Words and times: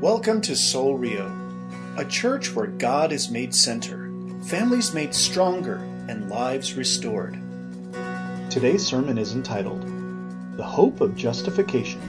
Welcome 0.00 0.42
to 0.42 0.54
Soul 0.54 0.98
Rio, 0.98 1.34
a 1.96 2.04
church 2.04 2.54
where 2.54 2.66
God 2.66 3.12
is 3.12 3.30
made 3.30 3.54
center, 3.54 4.12
families 4.42 4.92
made 4.92 5.14
stronger, 5.14 5.76
and 6.06 6.28
lives 6.28 6.74
restored. 6.74 7.38
Today's 8.50 8.86
sermon 8.86 9.16
is 9.16 9.32
entitled 9.32 9.80
The 10.58 10.62
Hope 10.62 11.00
of 11.00 11.16
Justification, 11.16 12.02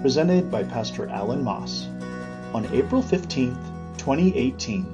presented 0.00 0.48
by 0.48 0.62
Pastor 0.62 1.08
Alan 1.08 1.42
Moss 1.42 1.88
on 2.54 2.66
April 2.72 3.02
15th, 3.02 3.58
2018. 3.98 4.86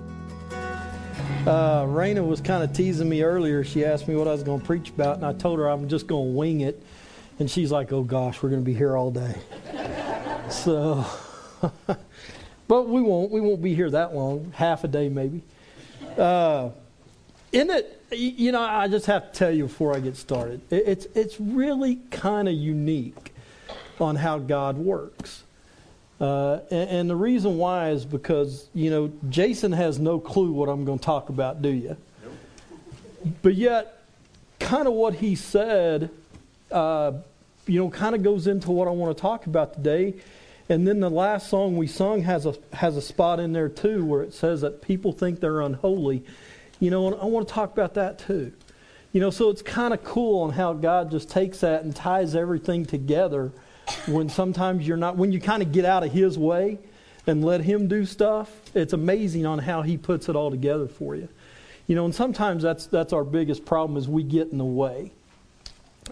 Uh, 1.46 1.84
Raina 1.84 2.26
was 2.26 2.40
kind 2.40 2.64
of 2.64 2.72
teasing 2.72 3.10
me 3.10 3.22
earlier. 3.22 3.62
She 3.64 3.84
asked 3.84 4.08
me 4.08 4.16
what 4.16 4.28
I 4.28 4.32
was 4.32 4.42
going 4.42 4.60
to 4.60 4.66
preach 4.66 4.88
about, 4.88 5.16
and 5.16 5.26
I 5.26 5.34
told 5.34 5.58
her 5.58 5.68
I'm 5.68 5.90
just 5.90 6.06
going 6.06 6.32
to 6.32 6.38
wing 6.38 6.62
it. 6.62 6.82
And 7.38 7.50
she's 7.50 7.70
like, 7.70 7.92
oh 7.92 8.02
gosh, 8.02 8.42
we're 8.42 8.48
going 8.48 8.62
to 8.62 8.66
be 8.66 8.74
here 8.74 8.96
all 8.96 9.10
day. 9.10 9.34
so, 10.48 11.04
but 12.68 12.88
we 12.88 13.00
won't. 13.02 13.30
We 13.30 13.40
won't 13.40 13.62
be 13.62 13.74
here 13.74 13.90
that 13.90 14.14
long, 14.14 14.52
half 14.54 14.84
a 14.84 14.88
day 14.88 15.08
maybe. 15.08 15.42
Uh, 16.16 16.70
in 17.52 17.70
it, 17.70 18.02
you 18.10 18.52
know, 18.52 18.60
I 18.60 18.88
just 18.88 19.06
have 19.06 19.32
to 19.32 19.38
tell 19.38 19.50
you 19.50 19.64
before 19.64 19.94
I 19.94 20.00
get 20.00 20.16
started, 20.16 20.60
it's, 20.70 21.06
it's 21.14 21.40
really 21.40 21.96
kind 22.10 22.48
of 22.48 22.54
unique 22.54 23.32
on 24.00 24.16
how 24.16 24.38
God 24.38 24.76
works. 24.76 25.44
Uh, 26.20 26.60
and, 26.70 26.90
and, 26.90 27.10
the 27.10 27.16
reason 27.16 27.58
why 27.58 27.90
is 27.90 28.04
because, 28.04 28.68
you 28.72 28.88
know, 28.88 29.12
Jason 29.28 29.72
has 29.72 29.98
no 29.98 30.20
clue 30.20 30.52
what 30.52 30.68
I'm 30.68 30.84
going 30.84 30.98
to 30.98 31.04
talk 31.04 31.28
about, 31.28 31.60
do 31.60 31.68
you? 31.68 31.96
Nope. 32.22 33.34
But 33.42 33.54
yet, 33.56 34.02
kind 34.60 34.86
of 34.86 34.94
what 34.94 35.14
he 35.14 35.34
said, 35.34 36.10
uh, 36.70 37.12
you 37.66 37.80
know, 37.80 37.90
kind 37.90 38.14
of 38.14 38.22
goes 38.22 38.46
into 38.46 38.70
what 38.70 38.86
I 38.86 38.92
want 38.92 39.16
to 39.16 39.20
talk 39.20 39.46
about 39.46 39.74
today. 39.74 40.14
And 40.68 40.86
then 40.88 41.00
the 41.00 41.10
last 41.10 41.48
song 41.48 41.76
we 41.76 41.86
sung 41.86 42.22
has 42.22 42.46
a, 42.46 42.54
has 42.72 42.96
a 42.96 43.02
spot 43.02 43.38
in 43.38 43.52
there, 43.52 43.68
too, 43.68 44.04
where 44.04 44.22
it 44.22 44.32
says 44.32 44.62
that 44.62 44.80
people 44.80 45.12
think 45.12 45.40
they're 45.40 45.60
unholy. 45.60 46.24
You 46.80 46.90
know, 46.90 47.06
and 47.06 47.20
I 47.20 47.26
want 47.26 47.48
to 47.48 47.54
talk 47.54 47.72
about 47.72 47.94
that, 47.94 48.18
too. 48.18 48.52
You 49.12 49.20
know, 49.20 49.30
so 49.30 49.50
it's 49.50 49.62
kind 49.62 49.94
of 49.94 50.02
cool 50.02 50.42
on 50.42 50.50
how 50.50 50.72
God 50.72 51.10
just 51.10 51.30
takes 51.30 51.60
that 51.60 51.84
and 51.84 51.94
ties 51.94 52.34
everything 52.34 52.84
together 52.84 53.52
when 54.06 54.28
sometimes 54.28 54.88
you're 54.88 54.96
not, 54.96 55.16
when 55.16 55.32
you 55.32 55.40
kind 55.40 55.62
of 55.62 55.70
get 55.70 55.84
out 55.84 56.02
of 56.02 56.10
His 56.10 56.38
way 56.38 56.78
and 57.26 57.44
let 57.44 57.60
Him 57.60 57.86
do 57.86 58.06
stuff, 58.06 58.50
it's 58.74 58.92
amazing 58.92 59.46
on 59.46 59.58
how 59.58 59.82
He 59.82 59.96
puts 59.96 60.28
it 60.28 60.36
all 60.36 60.50
together 60.50 60.88
for 60.88 61.14
you. 61.14 61.28
You 61.86 61.94
know, 61.94 62.06
and 62.06 62.14
sometimes 62.14 62.62
that's, 62.62 62.86
that's 62.86 63.12
our 63.12 63.24
biggest 63.24 63.66
problem 63.66 63.98
is 63.98 64.08
we 64.08 64.22
get 64.22 64.48
in 64.50 64.58
the 64.58 64.64
way. 64.64 65.12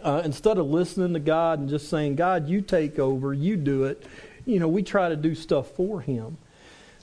Uh, 0.02 0.22
instead 0.24 0.58
of 0.58 0.66
listening 0.66 1.12
to 1.14 1.20
God 1.20 1.58
and 1.58 1.68
just 1.68 1.88
saying, 1.88 2.16
God, 2.16 2.48
you 2.48 2.60
take 2.60 2.98
over, 2.98 3.32
you 3.32 3.56
do 3.56 3.84
it, 3.84 4.06
you 4.44 4.58
know, 4.58 4.68
we 4.68 4.82
try 4.82 5.08
to 5.08 5.16
do 5.16 5.34
stuff 5.34 5.68
for 5.72 6.00
Him. 6.00 6.36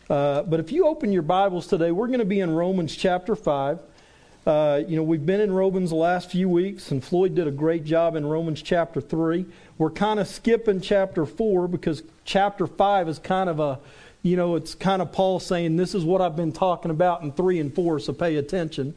Uh, 0.09 0.41
but 0.43 0.59
if 0.59 0.71
you 0.71 0.87
open 0.87 1.11
your 1.11 1.21
Bibles 1.21 1.67
today, 1.67 1.91
we're 1.91 2.07
going 2.07 2.19
to 2.19 2.25
be 2.25 2.39
in 2.39 2.51
Romans 2.51 2.95
chapter 2.95 3.35
5. 3.35 3.79
Uh, 4.45 4.81
you 4.87 4.95
know, 4.95 5.03
we've 5.03 5.25
been 5.25 5.41
in 5.41 5.51
Romans 5.51 5.91
the 5.91 5.95
last 5.95 6.31
few 6.31 6.49
weeks, 6.49 6.91
and 6.91 7.03
Floyd 7.03 7.35
did 7.35 7.47
a 7.47 7.51
great 7.51 7.83
job 7.83 8.15
in 8.15 8.25
Romans 8.25 8.61
chapter 8.61 8.99
3. 8.99 9.45
We're 9.77 9.91
kind 9.91 10.19
of 10.19 10.27
skipping 10.27 10.81
chapter 10.81 11.25
4 11.25 11.67
because 11.67 12.03
chapter 12.25 12.65
5 12.65 13.09
is 13.09 13.19
kind 13.19 13.49
of 13.49 13.59
a, 13.59 13.79
you 14.23 14.35
know, 14.35 14.55
it's 14.55 14.73
kind 14.73 15.01
of 15.01 15.11
Paul 15.11 15.39
saying, 15.39 15.75
This 15.75 15.93
is 15.93 16.03
what 16.03 16.21
I've 16.21 16.35
been 16.35 16.51
talking 16.51 16.89
about 16.89 17.21
in 17.21 17.31
3 17.31 17.59
and 17.59 17.73
4, 17.73 17.99
so 17.99 18.13
pay 18.13 18.37
attention. 18.37 18.95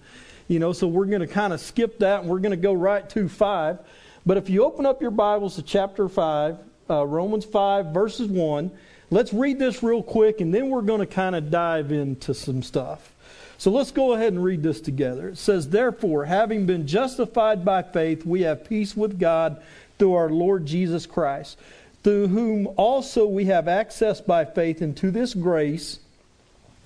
You 0.49 0.59
know, 0.59 0.73
so 0.73 0.87
we're 0.87 1.07
going 1.07 1.21
to 1.21 1.27
kind 1.27 1.53
of 1.53 1.61
skip 1.61 1.99
that 1.99 2.23
and 2.23 2.31
we're 2.31 2.41
going 2.41 2.51
to 2.51 2.57
go 2.57 2.73
right 2.73 3.09
to 3.11 3.29
5. 3.29 3.79
But 4.25 4.37
if 4.37 4.49
you 4.49 4.65
open 4.65 4.87
up 4.87 5.03
your 5.03 5.11
Bibles 5.11 5.57
to 5.57 5.63
chapter 5.63 6.09
5, 6.09 6.59
uh, 6.89 7.07
Romans 7.07 7.45
5, 7.45 7.87
verses 7.87 8.29
1, 8.29 8.71
let's 9.11 9.33
read 9.33 9.59
this 9.59 9.83
real 9.83 10.03
quick 10.03 10.41
and 10.41 10.53
then 10.53 10.69
we're 10.69 10.83
going 10.83 11.01
to 11.01 11.07
kind 11.07 11.37
of 11.37 11.51
dive 11.51 11.93
into 11.93 12.35
some 12.35 12.63
stuff. 12.63 13.13
So 13.59 13.71
let's 13.71 13.93
go 13.93 14.15
ahead 14.15 14.33
and 14.33 14.43
read 14.43 14.63
this 14.65 14.81
together. 14.81 15.29
It 15.29 15.39
says, 15.39 15.69
Therefore, 15.69 16.25
having 16.25 16.67
been 16.67 16.87
justified 16.87 17.65
by 17.65 17.83
faith, 17.83 18.27
we 18.27 18.43
have 18.43 18.69
peace 18.69 18.97
with 18.97 19.21
God 19.21 19.63
through 19.99 20.15
our 20.15 20.31
Lord 20.31 20.67
Jesus 20.67 21.07
Christ, 21.07 21.57
through 22.03 22.27
whom 22.27 22.67
also 22.77 23.25
we 23.25 23.45
have 23.45 23.69
access 23.69 24.21
by 24.21 24.45
faith 24.45 24.83
into 24.83 25.13
this 25.13 25.33
grace 25.33 26.01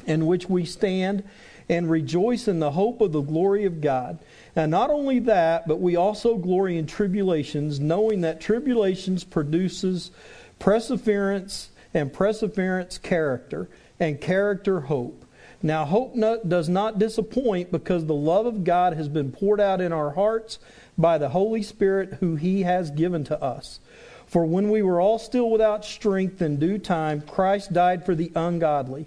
in 0.06 0.26
which 0.26 0.50
we 0.50 0.66
stand 0.66 1.24
and 1.68 1.90
rejoice 1.90 2.48
in 2.48 2.60
the 2.60 2.72
hope 2.72 3.00
of 3.00 3.12
the 3.12 3.22
glory 3.22 3.64
of 3.64 3.80
God. 3.80 4.18
And 4.54 4.70
not 4.70 4.90
only 4.90 5.18
that, 5.20 5.66
but 5.66 5.80
we 5.80 5.96
also 5.96 6.36
glory 6.36 6.78
in 6.78 6.86
tribulations, 6.86 7.80
knowing 7.80 8.20
that 8.22 8.40
tribulations 8.40 9.24
produces 9.24 10.10
perseverance, 10.58 11.70
and 11.92 12.12
perseverance 12.12 12.98
character, 12.98 13.68
and 13.98 14.20
character 14.20 14.80
hope. 14.80 15.24
Now, 15.62 15.84
hope 15.84 16.14
not, 16.14 16.48
does 16.48 16.68
not 16.68 16.98
disappoint 16.98 17.72
because 17.72 18.04
the 18.04 18.14
love 18.14 18.46
of 18.46 18.64
God 18.64 18.92
has 18.94 19.08
been 19.08 19.32
poured 19.32 19.60
out 19.60 19.80
in 19.80 19.92
our 19.92 20.10
hearts 20.10 20.58
by 20.98 21.18
the 21.18 21.30
Holy 21.30 21.62
Spirit 21.62 22.18
who 22.20 22.36
He 22.36 22.62
has 22.62 22.90
given 22.90 23.24
to 23.24 23.42
us. 23.42 23.80
For 24.26 24.44
when 24.44 24.70
we 24.70 24.82
were 24.82 25.00
all 25.00 25.18
still 25.18 25.50
without 25.50 25.84
strength 25.84 26.42
in 26.42 26.58
due 26.58 26.78
time, 26.78 27.22
Christ 27.22 27.72
died 27.72 28.04
for 28.04 28.14
the 28.14 28.32
ungodly. 28.34 29.06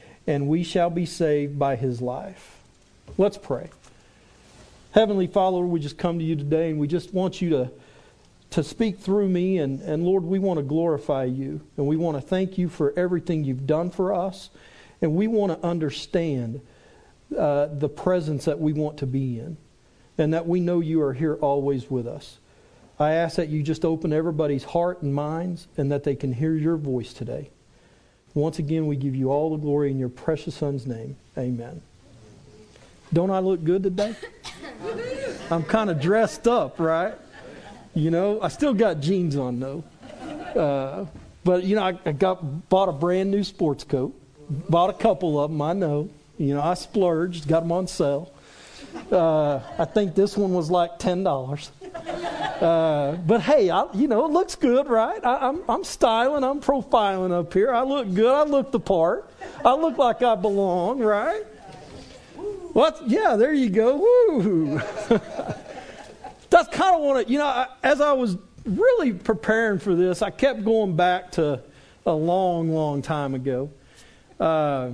and 0.27 0.47
we 0.47 0.63
shall 0.63 0.89
be 0.89 1.05
saved 1.05 1.57
by 1.57 1.75
his 1.75 2.01
life. 2.01 2.57
Let's 3.17 3.37
pray. 3.37 3.69
Heavenly 4.91 5.27
Father, 5.27 5.59
we 5.59 5.79
just 5.79 5.97
come 5.97 6.19
to 6.19 6.25
you 6.25 6.35
today 6.35 6.69
and 6.69 6.79
we 6.79 6.87
just 6.87 7.13
want 7.13 7.41
you 7.41 7.49
to, 7.51 7.71
to 8.51 8.63
speak 8.63 8.99
through 8.99 9.29
me. 9.29 9.57
And, 9.57 9.81
and 9.81 10.03
Lord, 10.03 10.23
we 10.23 10.39
want 10.39 10.57
to 10.57 10.63
glorify 10.63 11.25
you. 11.25 11.61
And 11.77 11.87
we 11.87 11.95
want 11.95 12.17
to 12.17 12.21
thank 12.21 12.57
you 12.57 12.67
for 12.69 12.93
everything 12.97 13.43
you've 13.43 13.65
done 13.65 13.89
for 13.89 14.13
us. 14.13 14.49
And 15.01 15.15
we 15.15 15.27
want 15.27 15.59
to 15.59 15.65
understand 15.65 16.61
uh, 17.37 17.67
the 17.67 17.89
presence 17.89 18.45
that 18.45 18.59
we 18.59 18.73
want 18.73 18.97
to 18.97 19.05
be 19.05 19.39
in 19.39 19.57
and 20.17 20.33
that 20.33 20.45
we 20.45 20.59
know 20.59 20.81
you 20.81 21.01
are 21.01 21.13
here 21.13 21.35
always 21.35 21.89
with 21.89 22.05
us. 22.05 22.37
I 22.99 23.13
ask 23.13 23.37
that 23.37 23.49
you 23.49 23.63
just 23.63 23.83
open 23.83 24.13
everybody's 24.13 24.63
heart 24.63 25.01
and 25.01 25.15
minds 25.15 25.67
and 25.77 25.91
that 25.91 26.03
they 26.03 26.15
can 26.15 26.33
hear 26.33 26.53
your 26.53 26.77
voice 26.77 27.13
today. 27.13 27.49
Once 28.33 28.59
again, 28.59 28.87
we 28.87 28.95
give 28.95 29.15
you 29.15 29.29
all 29.29 29.49
the 29.49 29.57
glory 29.57 29.91
in 29.91 29.99
your 29.99 30.09
precious 30.09 30.55
Son's 30.55 30.87
name. 30.87 31.17
Amen. 31.37 31.81
Don't 33.11 33.29
I 33.29 33.39
look 33.39 33.63
good 33.63 33.83
today? 33.83 34.15
I'm 35.51 35.63
kind 35.63 35.89
of 35.89 35.99
dressed 35.99 36.47
up, 36.47 36.79
right? 36.79 37.13
You 37.93 38.09
know, 38.09 38.41
I 38.41 38.47
still 38.47 38.73
got 38.73 39.01
jeans 39.01 39.35
on 39.35 39.59
though. 39.59 39.83
Uh, 40.55 41.05
but 41.43 41.63
you 41.63 41.75
know, 41.75 41.83
I, 41.83 41.99
I 42.05 42.13
got 42.13 42.69
bought 42.69 42.87
a 42.87 42.93
brand 42.93 43.31
new 43.31 43.43
sports 43.43 43.83
coat. 43.83 44.17
Bought 44.49 44.89
a 44.89 44.93
couple 44.93 45.39
of 45.39 45.51
them, 45.51 45.61
I 45.61 45.73
know. 45.73 46.09
You 46.37 46.53
know, 46.53 46.61
I 46.61 46.75
splurged, 46.75 47.47
got 47.47 47.61
them 47.61 47.71
on 47.71 47.87
sale. 47.87 48.31
Uh, 49.11 49.59
I 49.77 49.85
think 49.85 50.15
this 50.15 50.37
one 50.37 50.53
was 50.53 50.71
like 50.71 50.99
ten 50.99 51.23
dollars. 51.23 51.71
Uh, 52.61 53.13
but 53.25 53.41
hey, 53.41 53.71
I, 53.71 53.91
you 53.93 54.07
know, 54.07 54.23
it 54.25 54.31
looks 54.31 54.55
good, 54.55 54.87
right? 54.87 55.19
I, 55.25 55.47
am 55.47 55.63
I'm, 55.67 55.69
I'm 55.69 55.83
styling, 55.83 56.43
I'm 56.43 56.61
profiling 56.61 57.31
up 57.31 57.51
here. 57.53 57.73
I 57.73 57.81
look 57.81 58.13
good. 58.13 58.31
I 58.31 58.43
look 58.43 58.71
the 58.71 58.79
part. 58.79 59.27
I 59.65 59.73
look 59.73 59.97
like 59.97 60.21
I 60.21 60.35
belong, 60.35 60.99
right? 60.99 61.43
What? 62.73 63.01
Yeah, 63.07 63.35
there 63.35 63.51
you 63.51 63.71
go. 63.71 63.97
Woo! 63.97 64.79
That's 66.51 66.67
kind 66.69 66.95
of 66.95 67.01
what 67.01 67.21
it. 67.21 67.29
You 67.29 67.39
know, 67.39 67.47
I, 67.47 67.67
as 67.81 67.99
I 67.99 68.13
was 68.13 68.37
really 68.63 69.11
preparing 69.11 69.79
for 69.79 69.95
this, 69.95 70.21
I 70.21 70.29
kept 70.29 70.63
going 70.63 70.95
back 70.95 71.31
to 71.31 71.63
a 72.05 72.13
long, 72.13 72.69
long 72.69 73.01
time 73.01 73.33
ago. 73.33 73.71
Uh, 74.39 74.91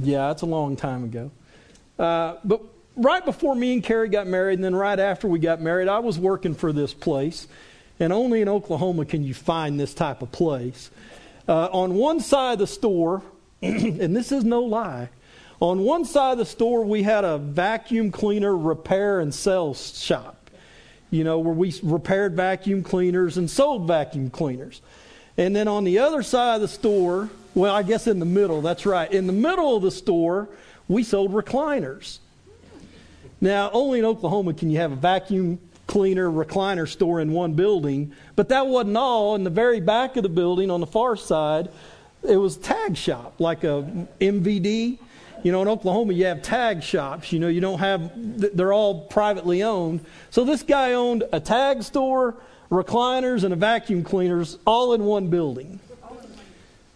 yeah, 0.00 0.32
it's 0.32 0.42
a 0.42 0.46
long 0.46 0.74
time 0.74 1.04
ago. 1.04 1.30
Uh, 1.98 2.36
but 2.44 2.62
right 2.96 3.24
before 3.24 3.54
me 3.54 3.74
and 3.74 3.82
Carrie 3.82 4.08
got 4.08 4.26
married, 4.26 4.54
and 4.54 4.64
then 4.64 4.74
right 4.74 4.98
after 4.98 5.28
we 5.28 5.38
got 5.38 5.60
married, 5.60 5.88
I 5.88 5.98
was 5.98 6.18
working 6.18 6.54
for 6.54 6.72
this 6.72 6.94
place. 6.94 7.48
And 8.00 8.12
only 8.12 8.40
in 8.40 8.48
Oklahoma 8.48 9.04
can 9.04 9.22
you 9.22 9.34
find 9.34 9.78
this 9.78 9.94
type 9.94 10.22
of 10.22 10.32
place. 10.32 10.90
Uh, 11.48 11.66
on 11.66 11.94
one 11.94 12.20
side 12.20 12.54
of 12.54 12.58
the 12.60 12.66
store, 12.66 13.22
and 13.62 14.16
this 14.16 14.32
is 14.32 14.44
no 14.44 14.62
lie, 14.62 15.10
on 15.60 15.80
one 15.80 16.04
side 16.04 16.32
of 16.32 16.38
the 16.38 16.44
store, 16.44 16.84
we 16.84 17.02
had 17.02 17.24
a 17.24 17.38
vacuum 17.38 18.10
cleaner 18.10 18.56
repair 18.56 19.20
and 19.20 19.32
sell 19.32 19.74
shop, 19.74 20.50
you 21.10 21.22
know, 21.22 21.38
where 21.38 21.54
we 21.54 21.72
repaired 21.82 22.34
vacuum 22.34 22.82
cleaners 22.82 23.36
and 23.36 23.48
sold 23.48 23.86
vacuum 23.86 24.30
cleaners. 24.30 24.82
And 25.36 25.54
then 25.54 25.68
on 25.68 25.84
the 25.84 25.98
other 25.98 26.22
side 26.22 26.56
of 26.56 26.60
the 26.60 26.68
store, 26.68 27.30
Well, 27.54 27.72
I 27.72 27.84
guess 27.84 28.08
in 28.08 28.18
the 28.18 28.26
middle, 28.26 28.62
that's 28.62 28.84
right. 28.84 29.10
In 29.10 29.28
the 29.28 29.32
middle 29.32 29.76
of 29.76 29.82
the 29.82 29.92
store, 29.92 30.48
we 30.88 31.04
sold 31.04 31.32
recliners. 31.32 32.18
Now, 33.44 33.70
only 33.74 33.98
in 33.98 34.06
Oklahoma 34.06 34.54
can 34.54 34.70
you 34.70 34.78
have 34.78 34.90
a 34.90 34.96
vacuum 34.96 35.58
cleaner 35.86 36.30
recliner 36.30 36.88
store 36.88 37.20
in 37.20 37.30
one 37.30 37.52
building, 37.52 38.14
but 38.36 38.48
that 38.48 38.68
wasn't 38.68 38.96
all. 38.96 39.34
In 39.34 39.44
the 39.44 39.50
very 39.50 39.80
back 39.80 40.16
of 40.16 40.22
the 40.22 40.30
building 40.30 40.70
on 40.70 40.80
the 40.80 40.86
far 40.86 41.14
side, 41.14 41.68
it 42.26 42.38
was 42.38 42.56
tag 42.56 42.96
shop, 42.96 43.34
like 43.38 43.62
a 43.62 44.06
MVD. 44.18 44.98
You 45.42 45.52
know, 45.52 45.60
in 45.60 45.68
Oklahoma, 45.68 46.14
you 46.14 46.24
have 46.24 46.40
tag 46.40 46.82
shops. 46.82 47.32
You 47.32 47.38
know, 47.38 47.48
you 47.48 47.60
don't 47.60 47.80
have, 47.80 48.12
they're 48.56 48.72
all 48.72 49.02
privately 49.08 49.62
owned. 49.62 50.00
So 50.30 50.44
this 50.44 50.62
guy 50.62 50.94
owned 50.94 51.24
a 51.30 51.38
tag 51.38 51.82
store, 51.82 52.36
recliners, 52.70 53.44
and 53.44 53.52
a 53.52 53.56
vacuum 53.56 54.04
cleaners 54.04 54.56
all 54.66 54.94
in 54.94 55.04
one 55.04 55.28
building. 55.28 55.80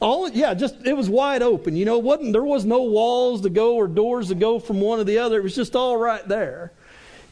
All 0.01 0.29
yeah, 0.29 0.55
just 0.55 0.77
it 0.87 0.97
was 0.97 1.11
wide 1.11 1.43
open. 1.43 1.75
You 1.75 1.85
know, 1.85 1.99
wasn't 1.99 2.33
there 2.33 2.45
was 2.45 2.65
no 2.65 2.83
walls 2.85 3.41
to 3.43 3.51
go 3.51 3.75
or 3.77 3.89
doors 3.89 4.29
to 4.29 4.35
go 4.35 4.59
from 4.61 4.81
one 4.81 4.99
to 4.99 5.05
the 5.05 5.19
other. 5.19 5.41
It 5.41 5.43
was 5.43 5.57
just 5.57 5.75
all 5.75 5.97
right 5.97 6.27
there. 6.29 6.73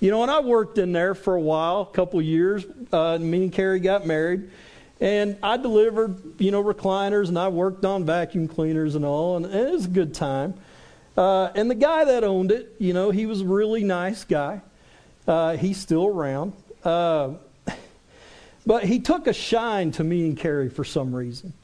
You 0.01 0.11
know, 0.11 0.23
and 0.23 0.31
I 0.31 0.41
worked 0.41 0.77
in 0.79 0.93
there 0.93 1.15
for 1.15 1.35
a 1.37 1.41
while, 1.41 1.83
a 1.83 1.95
couple 1.95 2.21
years. 2.21 2.65
Uh, 2.93 3.19
me 3.19 3.45
and 3.45 3.53
Carrie 3.53 3.81
got 3.81 4.07
married, 4.07 4.51
and 5.01 5.39
I 5.43 5.57
delivered, 5.57 6.21
you 6.39 6.51
know, 6.51 6.63
recliners, 6.63 7.29
and 7.29 7.39
I 7.39 7.49
worked 7.49 7.85
on 7.85 8.05
vacuum 8.05 8.47
cleaners 8.47 8.95
and 8.95 9.05
all, 9.05 9.37
and 9.37 9.47
it 9.47 9.73
was 9.73 9.87
a 9.87 9.89
good 9.89 10.12
time. 10.12 10.55
Uh, 11.17 11.51
and 11.55 11.71
the 11.71 11.75
guy 11.75 12.05
that 12.05 12.25
owned 12.25 12.53
it, 12.53 12.75
you 12.79 12.93
know, 12.93 13.11
he 13.11 13.25
was 13.25 13.41
a 13.41 13.47
really 13.47 13.85
nice 13.85 14.25
guy. 14.25 14.61
Uh, 15.27 15.57
he's 15.57 15.79
still 15.79 16.07
around. 16.07 16.53
Uh, 16.85 17.35
but 18.67 18.85
he 18.85 18.99
took 18.99 19.27
a 19.27 19.33
shine 19.33 19.93
to 19.93 20.05
me 20.05 20.27
and 20.27 20.37
Carrie 20.37 20.69
for 20.69 20.85
some 20.85 21.15
reason. 21.15 21.55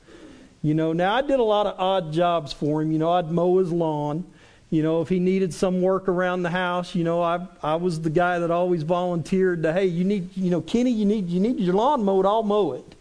You 0.62 0.74
know, 0.74 0.92
now 0.92 1.14
I 1.14 1.22
did 1.22 1.40
a 1.40 1.44
lot 1.44 1.66
of 1.66 1.78
odd 1.78 2.12
jobs 2.12 2.52
for 2.52 2.82
him. 2.82 2.92
You 2.92 2.98
know, 2.98 3.10
I'd 3.12 3.30
mow 3.30 3.58
his 3.58 3.72
lawn. 3.72 4.24
You 4.70 4.82
know, 4.82 5.02
if 5.02 5.08
he 5.08 5.18
needed 5.18 5.52
some 5.52 5.82
work 5.82 6.08
around 6.08 6.44
the 6.44 6.50
house, 6.50 6.94
you 6.94 7.04
know, 7.04 7.20
I 7.20 7.46
I 7.62 7.74
was 7.74 8.00
the 8.00 8.10
guy 8.10 8.38
that 8.38 8.50
always 8.50 8.84
volunteered 8.84 9.64
to, 9.64 9.72
hey, 9.72 9.86
you 9.86 10.04
need, 10.04 10.34
you 10.36 10.50
know, 10.50 10.60
Kenny, 10.60 10.90
you 10.90 11.04
need 11.04 11.28
you 11.28 11.40
need 11.40 11.58
your 11.58 11.74
lawn 11.74 12.04
mowed, 12.04 12.24
I'll 12.24 12.42
mow 12.42 12.72
it. 12.72 12.94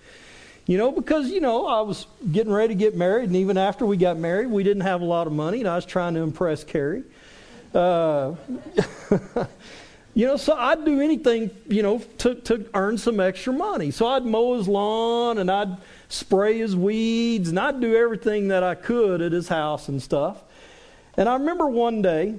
You 0.66 0.78
know, 0.78 0.92
because 0.92 1.30
you 1.30 1.40
know, 1.40 1.68
I 1.68 1.82
was 1.82 2.08
getting 2.32 2.52
ready 2.52 2.74
to 2.74 2.78
get 2.78 2.96
married, 2.98 3.26
and 3.26 3.36
even 3.36 3.58
after 3.58 3.86
we 3.86 3.96
got 3.96 4.18
married, 4.18 4.48
we 4.48 4.64
didn't 4.64 4.82
have 4.82 5.02
a 5.02 5.06
lot 5.06 5.28
of 5.28 5.34
money, 5.34 5.60
and 5.60 5.70
I 5.70 5.76
was 5.76 5.86
trying 5.86 6.16
to 6.16 6.22
impress 6.22 6.64
Carrie. 6.64 7.04
Uh, 7.74 8.34
You 10.14 10.28
know, 10.28 10.36
so 10.36 10.54
I'd 10.54 10.84
do 10.84 11.00
anything, 11.00 11.52
you 11.68 11.84
know, 11.84 12.00
to, 12.20 12.36
to 12.36 12.70
earn 12.74 12.98
some 12.98 13.20
extra 13.20 13.54
money. 13.54 13.92
So 13.92 14.08
I'd 14.08 14.26
mow 14.26 14.58
his 14.58 14.68
lawn 14.68 15.38
and 15.38 15.50
I'd 15.50 15.78
spray 16.12 16.58
his 16.58 16.76
weeds, 16.76 17.50
and 17.50 17.60
I'd 17.60 17.80
do 17.80 17.96
everything 17.96 18.50
that 18.50 18.64
I 18.64 18.76
could 18.76 19.22
at 19.22 19.32
his 19.32 19.48
house 19.48 19.88
and 19.88 20.02
stuff. 20.02 20.44
And 21.16 21.30
I 21.30 21.34
remember 21.34 21.68
one 21.68 22.02
day, 22.02 22.36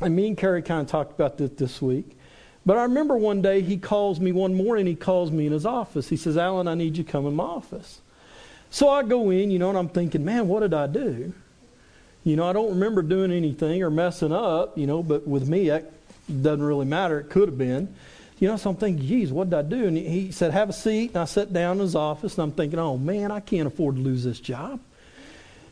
and 0.00 0.16
me 0.16 0.28
and 0.28 0.38
Carrie 0.38 0.62
kind 0.62 0.80
of 0.80 0.88
talked 0.88 1.12
about 1.12 1.36
this 1.36 1.50
this 1.50 1.82
week, 1.82 2.16
but 2.64 2.76
I 2.78 2.82
remember 2.82 3.16
one 3.16 3.42
day 3.42 3.60
he 3.60 3.76
calls 3.76 4.20
me 4.20 4.32
one 4.32 4.54
morning, 4.54 4.86
he 4.86 4.94
calls 4.94 5.30
me 5.30 5.46
in 5.46 5.52
his 5.52 5.66
office. 5.66 6.08
He 6.08 6.16
says, 6.16 6.36
Alan, 6.36 6.68
I 6.68 6.74
need 6.74 6.96
you 6.96 7.04
to 7.04 7.10
come 7.10 7.26
in 7.26 7.34
my 7.34 7.44
office. 7.44 8.00
So 8.70 8.88
I 8.88 9.02
go 9.02 9.30
in, 9.30 9.50
you 9.50 9.58
know, 9.58 9.70
and 9.70 9.78
I'm 9.78 9.88
thinking, 9.88 10.24
man, 10.24 10.48
what 10.48 10.60
did 10.60 10.74
I 10.74 10.86
do? 10.86 11.32
You 12.24 12.36
know, 12.36 12.48
I 12.48 12.52
don't 12.52 12.70
remember 12.70 13.02
doing 13.02 13.32
anything 13.32 13.82
or 13.82 13.90
messing 13.90 14.32
up, 14.32 14.76
you 14.76 14.86
know, 14.86 15.02
but 15.02 15.26
with 15.26 15.48
me, 15.48 15.68
that 15.68 15.90
doesn't 16.42 16.62
really 16.62 16.84
matter. 16.84 17.20
It 17.20 17.30
could 17.30 17.48
have 17.48 17.58
been. 17.58 17.94
You 18.38 18.46
know, 18.48 18.56
so 18.56 18.70
I'm 18.70 18.76
thinking, 18.76 19.06
geez, 19.06 19.32
what 19.32 19.50
did 19.50 19.58
I 19.58 19.62
do? 19.62 19.86
And 19.86 19.96
he 19.96 20.30
said, 20.30 20.52
have 20.52 20.68
a 20.68 20.72
seat. 20.72 21.10
And 21.10 21.18
I 21.18 21.24
sat 21.24 21.52
down 21.52 21.76
in 21.76 21.82
his 21.82 21.96
office, 21.96 22.34
and 22.38 22.44
I'm 22.44 22.52
thinking, 22.52 22.78
oh, 22.78 22.96
man, 22.96 23.32
I 23.32 23.40
can't 23.40 23.66
afford 23.66 23.96
to 23.96 24.00
lose 24.00 24.22
this 24.22 24.38
job. 24.38 24.80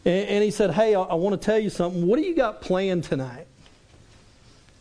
And, 0.05 0.29
and 0.29 0.45
he 0.45 0.51
said, 0.51 0.73
hey, 0.73 0.95
I, 0.95 1.03
I 1.03 1.15
want 1.15 1.41
to 1.41 1.45
tell 1.45 1.59
you 1.59 1.71
something. 1.71 2.07
What 2.07 2.19
do 2.19 2.25
you 2.25 2.35
got 2.35 2.61
planned 2.61 3.05
tonight? 3.05 3.47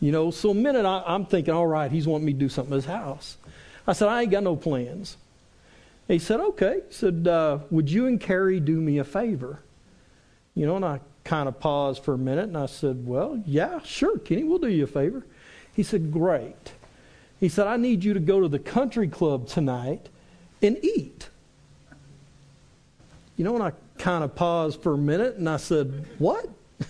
You 0.00 0.12
know, 0.12 0.30
so 0.30 0.50
a 0.50 0.54
minute 0.54 0.84
I, 0.84 1.14
am 1.14 1.26
thinking, 1.26 1.54
all 1.54 1.66
right, 1.66 1.90
he's 1.90 2.06
wanting 2.06 2.26
me 2.26 2.32
to 2.32 2.38
do 2.38 2.48
something 2.48 2.72
at 2.72 2.76
his 2.76 2.84
house. 2.86 3.36
I 3.86 3.92
said, 3.92 4.08
I 4.08 4.22
ain't 4.22 4.30
got 4.30 4.42
no 4.42 4.56
plans. 4.56 5.16
He 6.08 6.18
said, 6.18 6.40
okay. 6.40 6.80
He 6.88 6.94
said, 6.94 7.28
uh, 7.28 7.58
would 7.70 7.90
you 7.90 8.06
and 8.06 8.20
Carrie 8.20 8.60
do 8.60 8.80
me 8.80 8.98
a 8.98 9.04
favor? 9.04 9.60
You 10.54 10.66
know, 10.66 10.76
and 10.76 10.84
I 10.84 11.00
kind 11.24 11.48
of 11.48 11.60
paused 11.60 12.02
for 12.04 12.14
a 12.14 12.18
minute, 12.18 12.44
and 12.44 12.56
I 12.56 12.66
said, 12.66 13.06
well, 13.06 13.40
yeah, 13.46 13.80
sure, 13.84 14.18
Kenny, 14.18 14.44
we'll 14.44 14.58
do 14.58 14.68
you 14.68 14.84
a 14.84 14.88
favor. 14.88 15.24
He 15.74 15.82
said, 15.82 16.12
great. 16.12 16.72
He 17.40 17.48
said, 17.48 17.66
I 17.66 17.76
need 17.76 18.02
you 18.02 18.14
to 18.14 18.20
go 18.20 18.40
to 18.40 18.48
the 18.48 18.58
country 18.58 19.08
club 19.08 19.46
tonight 19.46 20.08
and 20.62 20.82
eat. 20.82 21.28
You 23.36 23.44
know, 23.44 23.54
and 23.54 23.62
I 23.62 23.72
kind 23.98 24.24
of 24.24 24.34
paused 24.34 24.82
for 24.82 24.94
a 24.94 24.98
minute 24.98 25.36
and 25.36 25.48
I 25.48 25.56
said, 25.56 26.06
What? 26.18 26.48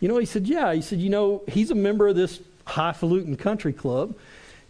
You 0.00 0.08
know, 0.08 0.18
he 0.18 0.26
said, 0.26 0.48
Yeah. 0.48 0.72
He 0.72 0.82
said, 0.82 0.98
You 0.98 1.10
know, 1.10 1.42
he's 1.46 1.70
a 1.70 1.76
member 1.76 2.08
of 2.08 2.16
this 2.16 2.40
highfalutin 2.66 3.36
country 3.36 3.72
club, 3.72 4.14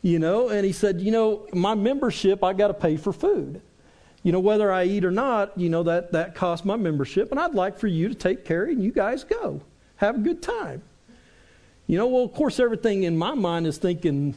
you 0.02 0.18
know, 0.18 0.48
and 0.48 0.64
he 0.66 0.72
said, 0.72 1.00
You 1.00 1.12
know, 1.12 1.46
my 1.52 1.74
membership, 1.74 2.42
I 2.44 2.52
got 2.52 2.68
to 2.68 2.74
pay 2.74 2.96
for 2.96 3.12
food. 3.12 3.60
You 4.24 4.30
know, 4.30 4.40
whether 4.40 4.70
I 4.70 4.84
eat 4.84 5.04
or 5.04 5.10
not, 5.10 5.56
you 5.58 5.68
know, 5.68 5.82
that, 5.84 6.12
that 6.12 6.34
costs 6.34 6.64
my 6.64 6.76
membership, 6.76 7.30
and 7.30 7.40
I'd 7.40 7.54
like 7.54 7.78
for 7.78 7.88
you 7.88 8.08
to 8.08 8.14
take 8.14 8.44
care 8.44 8.64
and 8.64 8.82
you 8.82 8.92
guys 8.92 9.24
go. 9.24 9.60
Have 9.96 10.16
a 10.16 10.18
good 10.18 10.42
time. 10.42 10.82
You 11.86 11.98
know, 11.98 12.06
well, 12.06 12.24
of 12.24 12.32
course, 12.32 12.60
everything 12.60 13.02
in 13.02 13.16
my 13.16 13.34
mind 13.34 13.66
is 13.66 13.78
thinking, 13.78 14.36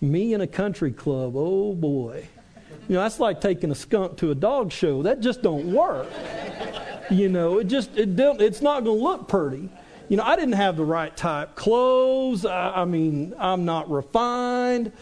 me 0.00 0.34
in 0.34 0.40
a 0.40 0.46
country 0.46 0.92
club, 0.92 1.34
oh 1.36 1.74
boy. 1.74 2.28
You 2.88 2.94
know, 2.94 3.02
that's 3.02 3.18
like 3.18 3.40
taking 3.40 3.70
a 3.70 3.74
skunk 3.74 4.18
to 4.18 4.30
a 4.30 4.34
dog 4.34 4.70
show. 4.70 5.02
That 5.02 5.20
just 5.20 5.42
don't 5.42 5.72
work. 5.72 6.08
You 7.10 7.28
know, 7.28 7.58
it 7.58 7.64
just 7.64 7.96
it 7.96 8.16
don't, 8.16 8.40
it's 8.40 8.62
not 8.62 8.84
going 8.84 8.98
to 8.98 9.04
look 9.04 9.28
pretty. 9.28 9.68
You 10.08 10.16
know, 10.16 10.22
I 10.22 10.36
didn't 10.36 10.54
have 10.54 10.76
the 10.76 10.84
right 10.84 11.16
type 11.16 11.56
clothes. 11.56 12.46
I, 12.46 12.82
I 12.82 12.84
mean, 12.84 13.34
I'm 13.38 13.64
not 13.64 13.90
refined. 13.90 14.92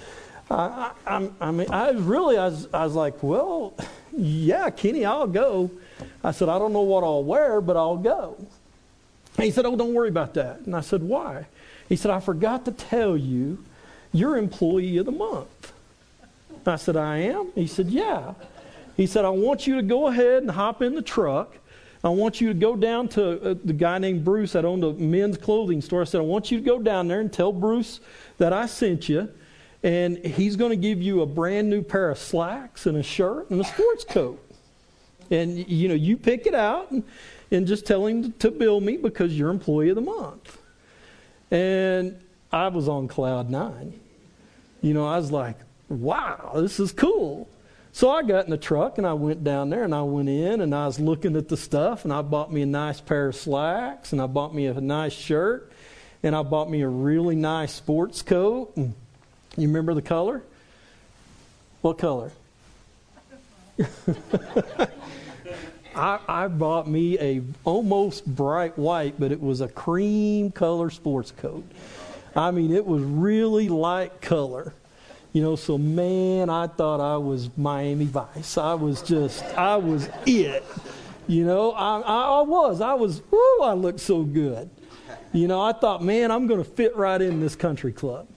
I, 0.51 0.93
I, 1.07 1.31
I, 1.41 1.51
mean, 1.51 1.71
I 1.71 1.91
really, 1.91 2.39
I 2.39 2.47
was, 2.47 2.69
I 2.73 2.85
was 2.85 2.95
like, 2.95 3.23
well, 3.23 3.75
yeah, 4.17 4.71
Kenny, 4.71 5.05
I'll 5.05 5.27
go. 5.27 5.71
I 6.23 6.31
said, 6.31 6.49
I 6.49 6.59
don't 6.59 6.73
know 6.73 6.83
what 6.83 7.05
I'll 7.05 7.25
wear, 7.25 7.61
but 7.61 7.77
I'll 7.77 7.97
go. 7.97 8.37
And 9.37 9.45
he 9.45 9.51
said, 9.51 9.67
oh, 9.67 9.77
don't 9.77 9.95
worry 9.95 10.09
about 10.09 10.35
that. 10.35 10.61
And 10.61 10.75
I 10.75 10.81
said, 10.81 11.03
why? 11.03 11.47
He 11.89 11.97
said, 11.97 12.11
I 12.11 12.21
forgot 12.21 12.65
to 12.67 12.73
tell 12.73 13.17
you 13.17 13.63
you're 14.15 14.39
employee 14.39 14.97
of 14.97 15.07
the 15.07 15.13
month. 15.13 15.73
I 16.67 16.77
said, 16.77 16.97
I 16.97 17.19
am? 17.19 17.51
He 17.55 17.67
said, 17.67 17.89
Yeah. 17.89 18.33
He 18.97 19.07
said, 19.07 19.25
I 19.25 19.31
want 19.31 19.67
you 19.67 19.75
to 19.75 19.83
go 19.83 20.07
ahead 20.07 20.43
and 20.43 20.51
hop 20.51 20.81
in 20.81 20.95
the 20.95 21.03
truck. 21.03 21.57
I 22.05 22.11
want 22.11 22.41
you 22.41 22.49
to 22.49 22.55
go 22.55 22.77
down 22.77 23.09
to 23.09 23.51
uh, 23.51 23.55
the 23.65 23.73
guy 23.73 23.99
named 23.99 24.25
Bruce 24.25 24.53
that 24.53 24.65
owned 24.65 24.85
a 24.85 24.93
men's 24.93 25.37
clothing 25.37 25.81
store. 25.81 26.03
I 26.03 26.05
said, 26.05 26.21
I 26.21 26.25
want 26.25 26.53
you 26.53 26.59
to 26.59 26.65
go 26.65 26.79
down 26.79 27.09
there 27.09 27.21
and 27.21 27.33
tell 27.33 27.53
Bruce 27.53 27.99
that 28.39 28.53
I 28.53 28.67
sent 28.67 29.09
you. 29.09 29.29
And 29.83 30.19
he's 30.19 30.55
going 30.55 30.71
to 30.71 30.77
give 30.77 31.03
you 31.03 31.23
a 31.23 31.27
brand 31.27 31.69
new 31.69 31.83
pair 31.83 32.11
of 32.11 32.19
slacks 32.19 32.87
and 32.87 32.97
a 32.99 33.03
shirt 33.03 33.51
and 33.51 33.61
a 33.61 33.65
sports 33.65 34.05
coat. 34.05 34.41
And, 35.31 35.69
you 35.69 35.89
know, 35.89 35.95
you 35.95 36.17
pick 36.17 36.47
it 36.47 36.55
out 36.55 36.91
and, 36.91 37.03
and 37.51 37.67
just 37.67 37.85
tell 37.85 38.07
him 38.07 38.33
to 38.35 38.51
bill 38.51 38.81
me 38.81 38.97
because 38.97 39.37
you're 39.37 39.51
employee 39.51 39.89
of 39.89 39.97
the 39.97 40.03
month. 40.03 40.59
And 41.51 42.21
I 42.53 42.69
was 42.69 42.87
on 42.87 43.09
cloud 43.09 43.51
nine 43.51 43.99
you 44.85 44.93
know, 44.93 45.07
I 45.07 45.17
was 45.17 45.33
like, 45.33 45.57
wow, 45.89 46.53
this 46.57 46.79
is 46.79 46.93
cool. 46.93 47.49
So 47.93 48.11
I 48.11 48.23
got 48.23 48.45
in 48.45 48.51
the 48.51 48.59
truck 48.59 48.99
and 48.99 49.07
I 49.07 49.15
went 49.15 49.43
down 49.43 49.71
there 49.71 49.83
and 49.83 49.95
I 49.95 50.03
went 50.03 50.29
in 50.29 50.61
and 50.61 50.75
I 50.75 50.85
was 50.87 51.01
looking 51.01 51.37
at 51.37 51.49
the 51.49 51.57
stuff 51.57 52.05
and 52.05 52.13
I 52.13 52.21
bought 52.21 52.53
me 52.53 52.61
a 52.61 52.67
nice 52.67 53.01
pair 53.01 53.29
of 53.29 53.35
slacks 53.35 54.13
and 54.13 54.21
I 54.21 54.27
bought 54.27 54.55
me 54.55 54.67
a 54.67 54.79
nice 54.79 55.15
shirt 55.15 55.73
and 56.23 56.37
I 56.37 56.43
bought 56.43 56.69
me 56.69 56.83
a 56.83 56.89
really 56.89 57.35
nice 57.35 57.73
sports 57.73 58.21
coat. 58.21 58.77
And 58.77 58.93
you 59.57 59.69
remember 59.69 59.95
the 59.95 60.03
color? 60.03 60.43
What 61.81 61.97
color? 61.97 62.31
I, 65.97 66.19
I 66.29 66.49
bought 66.49 66.87
me 66.89 67.19
a 67.19 67.41
almost 67.65 68.27
bright 68.27 68.77
white, 68.77 69.15
but 69.19 69.33
it 69.33 69.41
was 69.41 69.63
a 69.63 69.69
cream 69.69 70.51
color 70.51 70.91
sports 70.91 71.31
coat. 71.31 71.65
I 72.37 72.51
mean, 72.51 72.73
it 72.73 72.85
was 72.85 73.03
really 73.03 73.69
light 73.69 74.21
color. 74.21 74.75
You 75.33 75.43
know, 75.43 75.57
so 75.57 75.77
man, 75.77 76.49
I 76.49 76.69
thought 76.69 77.01
I 77.01 77.17
was 77.17 77.51
Miami 77.57 78.05
Vice. 78.05 78.57
I 78.57 78.75
was 78.75 79.03
just, 79.03 79.45
I 79.57 79.77
was 79.77 80.09
it. 80.27 80.65
You 81.27 81.45
know, 81.45 81.73
I, 81.73 82.01
I, 82.01 82.43
was. 82.43 82.81
I 82.81 82.95
was, 82.95 83.23
whoo, 83.31 83.63
I 83.63 83.73
looked 83.73 84.01
so 84.01 84.23
good. 84.23 84.71
You 85.33 85.49
know, 85.49 85.61
I 85.61 85.73
thought, 85.73 86.05
man, 86.05 86.31
I'm 86.31 86.47
going 86.47 86.63
to 86.63 86.69
fit 86.69 86.95
right 86.95 87.21
in 87.21 87.41
this 87.41 87.57
country 87.57 87.93
club. 87.93 88.29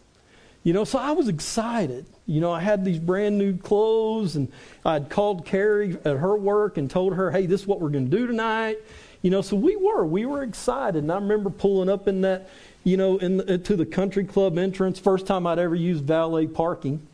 You 0.63 0.73
know, 0.73 0.83
so 0.83 0.97
I 0.97 1.11
was 1.11 1.27
excited. 1.27 2.07
You 2.25 2.41
know, 2.41 2.51
I 2.51 2.61
had 2.61 2.83
these 2.83 2.99
brand 2.99 3.37
new 3.37 3.55
clothes, 3.57 4.35
and 4.35 4.51
I'd 4.83 5.09
called 5.09 5.45
Carrie 5.45 5.97
at 6.03 6.17
her 6.17 6.35
work 6.35 6.77
and 6.77 6.89
told 6.89 7.13
her, 7.13 7.29
hey, 7.29 7.45
this 7.45 7.61
is 7.61 7.67
what 7.67 7.79
we're 7.79 7.89
going 7.89 8.09
to 8.09 8.17
do 8.17 8.25
tonight. 8.25 8.77
You 9.21 9.29
know, 9.31 9.41
so 9.41 9.55
we 9.55 9.75
were. 9.75 10.05
We 10.05 10.25
were 10.25 10.43
excited. 10.43 11.03
And 11.03 11.11
I 11.11 11.15
remember 11.15 11.49
pulling 11.49 11.89
up 11.89 12.07
in 12.07 12.21
that 12.21 12.49
you 12.83 12.97
know, 12.97 13.17
in 13.17 13.37
the, 13.37 13.57
to 13.57 13.75
the 13.75 13.85
country 13.85 14.23
club 14.23 14.57
entrance. 14.57 14.99
First 14.99 15.27
time 15.27 15.45
I'd 15.45 15.59
ever 15.59 15.75
used 15.75 16.03
valet 16.05 16.47
parking. 16.47 17.05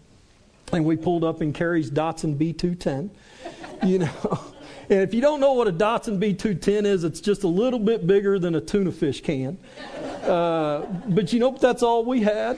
And 0.72 0.86
we 0.86 0.96
pulled 0.96 1.24
up 1.24 1.42
in 1.42 1.54
Carrie's 1.54 1.92
Datsun 1.92 2.38
B210, 2.38 3.10
you 3.88 4.00
know. 4.00 4.40
And 4.90 5.00
if 5.02 5.14
you 5.14 5.22
don't 5.22 5.40
know 5.40 5.54
what 5.54 5.68
a 5.68 5.74
Datsun 5.74 6.20
B210 6.20 6.86
is, 6.86 7.04
it's 7.04 7.22
just 7.22 7.44
a 7.44 7.48
little 7.48 7.80
bit 7.80 8.06
bigger 8.06 8.38
than 8.38 8.56
a 8.56 8.62
tuna 8.62 8.92
fish 8.92 9.22
can. 9.22 9.58
Uh, 10.24 10.86
but 11.08 11.32
you 11.32 11.40
know, 11.40 11.52
that's 11.52 11.84
all 11.84 12.04
we 12.06 12.22
had. 12.22 12.58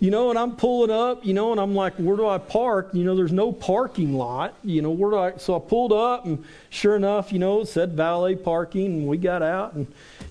You 0.00 0.10
know, 0.10 0.28
and 0.28 0.38
I'm 0.38 0.56
pulling 0.56 0.90
up, 0.90 1.24
you 1.24 1.32
know, 1.32 1.52
and 1.52 1.60
I'm 1.60 1.74
like, 1.74 1.94
where 1.94 2.16
do 2.16 2.26
I 2.26 2.36
park? 2.36 2.90
You 2.92 3.04
know, 3.04 3.16
there's 3.16 3.32
no 3.32 3.52
parking 3.52 4.14
lot. 4.14 4.54
You 4.62 4.82
know, 4.82 4.90
where 4.90 5.10
do 5.10 5.16
I? 5.16 5.36
So 5.38 5.56
I 5.56 5.60
pulled 5.60 5.92
up, 5.92 6.26
and 6.26 6.44
sure 6.68 6.96
enough, 6.96 7.32
you 7.32 7.38
know, 7.38 7.64
said 7.64 7.92
valet 7.92 8.34
parking, 8.34 8.86
and 8.86 9.06
we 9.06 9.16
got 9.16 9.40
out, 9.40 9.74
and 9.74 9.86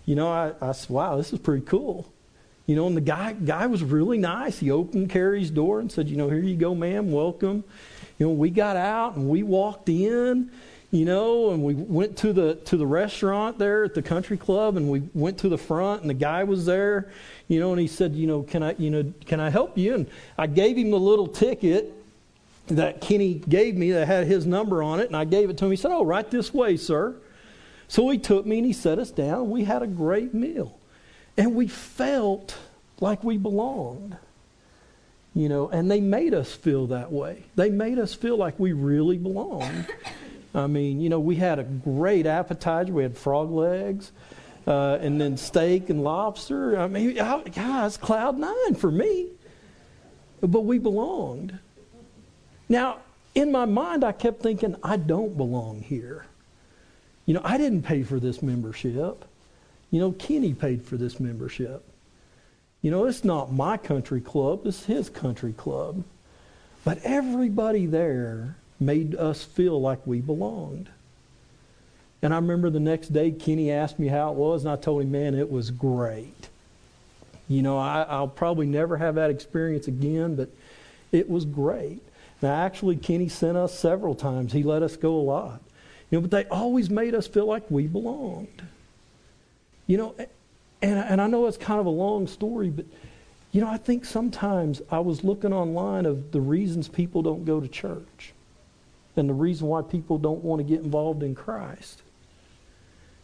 you 0.05 0.15
know, 0.15 0.29
I, 0.29 0.53
I 0.61 0.71
said, 0.73 0.89
wow, 0.89 1.17
this 1.17 1.33
is 1.33 1.39
pretty 1.39 1.65
cool. 1.65 2.11
You 2.65 2.75
know, 2.75 2.87
and 2.87 2.95
the 2.95 3.01
guy 3.01 3.33
guy 3.33 3.67
was 3.67 3.83
really 3.83 4.17
nice. 4.17 4.59
He 4.59 4.71
opened 4.71 5.09
Carrie's 5.09 5.51
door 5.51 5.79
and 5.79 5.91
said, 5.91 6.07
you 6.07 6.15
know, 6.15 6.29
here 6.29 6.39
you 6.39 6.55
go, 6.55 6.73
ma'am, 6.73 7.11
welcome. 7.11 7.63
You 8.17 8.27
know, 8.27 8.33
we 8.33 8.49
got 8.49 8.77
out 8.77 9.15
and 9.15 9.27
we 9.27 9.43
walked 9.43 9.89
in, 9.89 10.49
you 10.91 11.03
know, 11.03 11.51
and 11.51 11.61
we 11.61 11.73
went 11.73 12.17
to 12.19 12.31
the 12.31 12.55
to 12.55 12.77
the 12.77 12.85
restaurant 12.85 13.59
there 13.59 13.83
at 13.83 13.93
the 13.93 14.01
country 14.01 14.37
club 14.37 14.77
and 14.77 14.89
we 14.89 15.03
went 15.13 15.39
to 15.39 15.49
the 15.49 15.57
front 15.57 16.01
and 16.01 16.09
the 16.09 16.13
guy 16.13 16.45
was 16.45 16.65
there, 16.65 17.11
you 17.49 17.59
know, 17.59 17.71
and 17.71 17.81
he 17.81 17.87
said, 17.87 18.13
you 18.13 18.27
know, 18.27 18.43
can 18.43 18.63
I, 18.63 18.75
you 18.77 18.89
know, 18.89 19.11
can 19.25 19.41
I 19.41 19.49
help 19.49 19.77
you? 19.77 19.95
And 19.95 20.07
I 20.37 20.47
gave 20.47 20.77
him 20.77 20.91
the 20.91 20.99
little 20.99 21.27
ticket 21.27 21.93
that 22.67 23.01
Kenny 23.01 23.35
gave 23.49 23.75
me 23.75 23.91
that 23.91 24.07
had 24.07 24.25
his 24.25 24.45
number 24.45 24.81
on 24.81 25.01
it, 25.01 25.07
and 25.07 25.17
I 25.17 25.25
gave 25.25 25.49
it 25.49 25.57
to 25.57 25.65
him. 25.65 25.71
He 25.71 25.77
said, 25.77 25.91
"Oh, 25.91 26.05
right 26.05 26.29
this 26.29 26.53
way, 26.53 26.77
sir." 26.77 27.15
So 27.93 28.09
he 28.09 28.17
took 28.17 28.47
me 28.47 28.57
and 28.57 28.65
he 28.65 28.73
set 28.73 28.97
us 28.97 29.11
down. 29.11 29.51
We 29.51 29.65
had 29.65 29.83
a 29.83 29.87
great 29.87 30.33
meal. 30.33 30.79
And 31.37 31.53
we 31.53 31.67
felt 31.67 32.57
like 32.99 33.23
we 33.23 33.37
belonged. 33.37 34.17
You 35.35 35.47
know, 35.47 35.69
and 35.69 35.91
they 35.91 36.01
made 36.01 36.33
us 36.33 36.51
feel 36.51 36.87
that 36.87 37.11
way. 37.11 37.43
They 37.55 37.69
made 37.69 37.99
us 37.99 38.15
feel 38.15 38.35
like 38.35 38.59
we 38.59 38.73
really 38.73 39.19
belonged. 39.19 39.85
I 40.55 40.65
mean, 40.65 41.01
you 41.01 41.09
know, 41.09 41.19
we 41.19 41.35
had 41.35 41.59
a 41.59 41.63
great 41.63 42.25
appetizer. 42.25 42.91
We 42.91 43.03
had 43.03 43.15
frog 43.15 43.51
legs, 43.51 44.11
uh, 44.65 44.97
and 44.99 45.21
then 45.21 45.37
steak 45.37 45.91
and 45.91 46.03
lobster. 46.03 46.79
I 46.79 46.87
mean, 46.87 47.13
guys, 47.13 47.97
cloud 47.97 48.39
nine 48.39 48.73
for 48.73 48.89
me. 48.89 49.27
But 50.41 50.61
we 50.61 50.79
belonged. 50.79 51.59
Now, 52.67 53.01
in 53.35 53.51
my 53.51 53.65
mind, 53.65 54.03
I 54.03 54.13
kept 54.13 54.41
thinking, 54.41 54.77
I 54.81 54.97
don't 54.97 55.37
belong 55.37 55.81
here. 55.81 56.25
You 57.25 57.35
know, 57.35 57.41
I 57.43 57.57
didn't 57.57 57.83
pay 57.83 58.03
for 58.03 58.19
this 58.19 58.41
membership. 58.41 59.25
You 59.91 59.99
know, 59.99 60.11
Kenny 60.11 60.53
paid 60.53 60.83
for 60.83 60.97
this 60.97 61.19
membership. 61.19 61.83
You 62.81 62.91
know, 62.91 63.05
it's 63.05 63.23
not 63.23 63.53
my 63.53 63.77
country 63.77 64.19
club, 64.19 64.65
it's 64.65 64.85
his 64.85 65.09
country 65.09 65.53
club. 65.53 66.03
But 66.83 66.99
everybody 67.03 67.85
there 67.85 68.57
made 68.79 69.15
us 69.15 69.43
feel 69.43 69.79
like 69.79 70.05
we 70.05 70.19
belonged. 70.19 70.89
And 72.21 72.33
I 72.33 72.37
remember 72.37 72.69
the 72.69 72.79
next 72.79 73.13
day, 73.13 73.31
Kenny 73.31 73.71
asked 73.71 73.99
me 73.99 74.07
how 74.07 74.31
it 74.31 74.35
was, 74.35 74.63
and 74.63 74.71
I 74.71 74.75
told 74.75 75.01
him, 75.01 75.11
man, 75.11 75.35
it 75.35 75.51
was 75.51 75.71
great. 75.71 76.49
You 77.47 77.61
know, 77.61 77.77
I, 77.77 78.19
will 78.19 78.27
probably 78.27 78.65
never 78.65 78.97
have 78.97 79.15
that 79.15 79.29
experience 79.29 79.87
again, 79.87 80.35
but 80.35 80.49
it 81.11 81.29
was 81.29 81.45
great. 81.45 82.01
Now, 82.41 82.53
actually, 82.53 82.95
Kenny 82.95 83.29
sent 83.29 83.57
us 83.57 83.77
several 83.77 84.15
times. 84.15 84.51
He 84.51 84.63
let 84.63 84.83
us 84.83 84.97
go 84.97 85.15
a 85.15 85.21
lot. 85.21 85.61
You 86.13 86.19
know, 86.19 86.27
but 86.27 86.29
they 86.29 86.45
always 86.55 86.91
made 86.91 87.15
us 87.15 87.25
feel 87.25 87.47
like 87.47 87.63
we 87.71 87.87
belonged. 87.87 88.61
You 89.87 89.97
know, 89.97 90.15
and, 90.83 90.99
and 90.99 91.19
I 91.19 91.25
know 91.25 91.47
it's 91.47 91.57
kind 91.57 91.79
of 91.79 91.87
a 91.87 91.89
long 91.89 92.27
story, 92.27 92.69
but, 92.69 92.85
you 93.51 93.61
know, 93.61 93.67
I 93.67 93.77
think 93.77 94.05
sometimes 94.05 94.79
I 94.91 94.99
was 94.99 95.23
looking 95.23 95.51
online 95.51 96.05
of 96.05 96.31
the 96.31 96.39
reasons 96.39 96.87
people 96.87 97.23
don't 97.23 97.45
go 97.45 97.59
to 97.59 97.67
church 97.67 98.31
and 99.17 99.27
the 99.27 99.33
reason 99.33 99.65
why 99.65 99.81
people 99.81 100.19
don't 100.19 100.43
want 100.43 100.59
to 100.59 100.63
get 100.63 100.83
involved 100.83 101.23
in 101.23 101.33
Christ. 101.33 102.03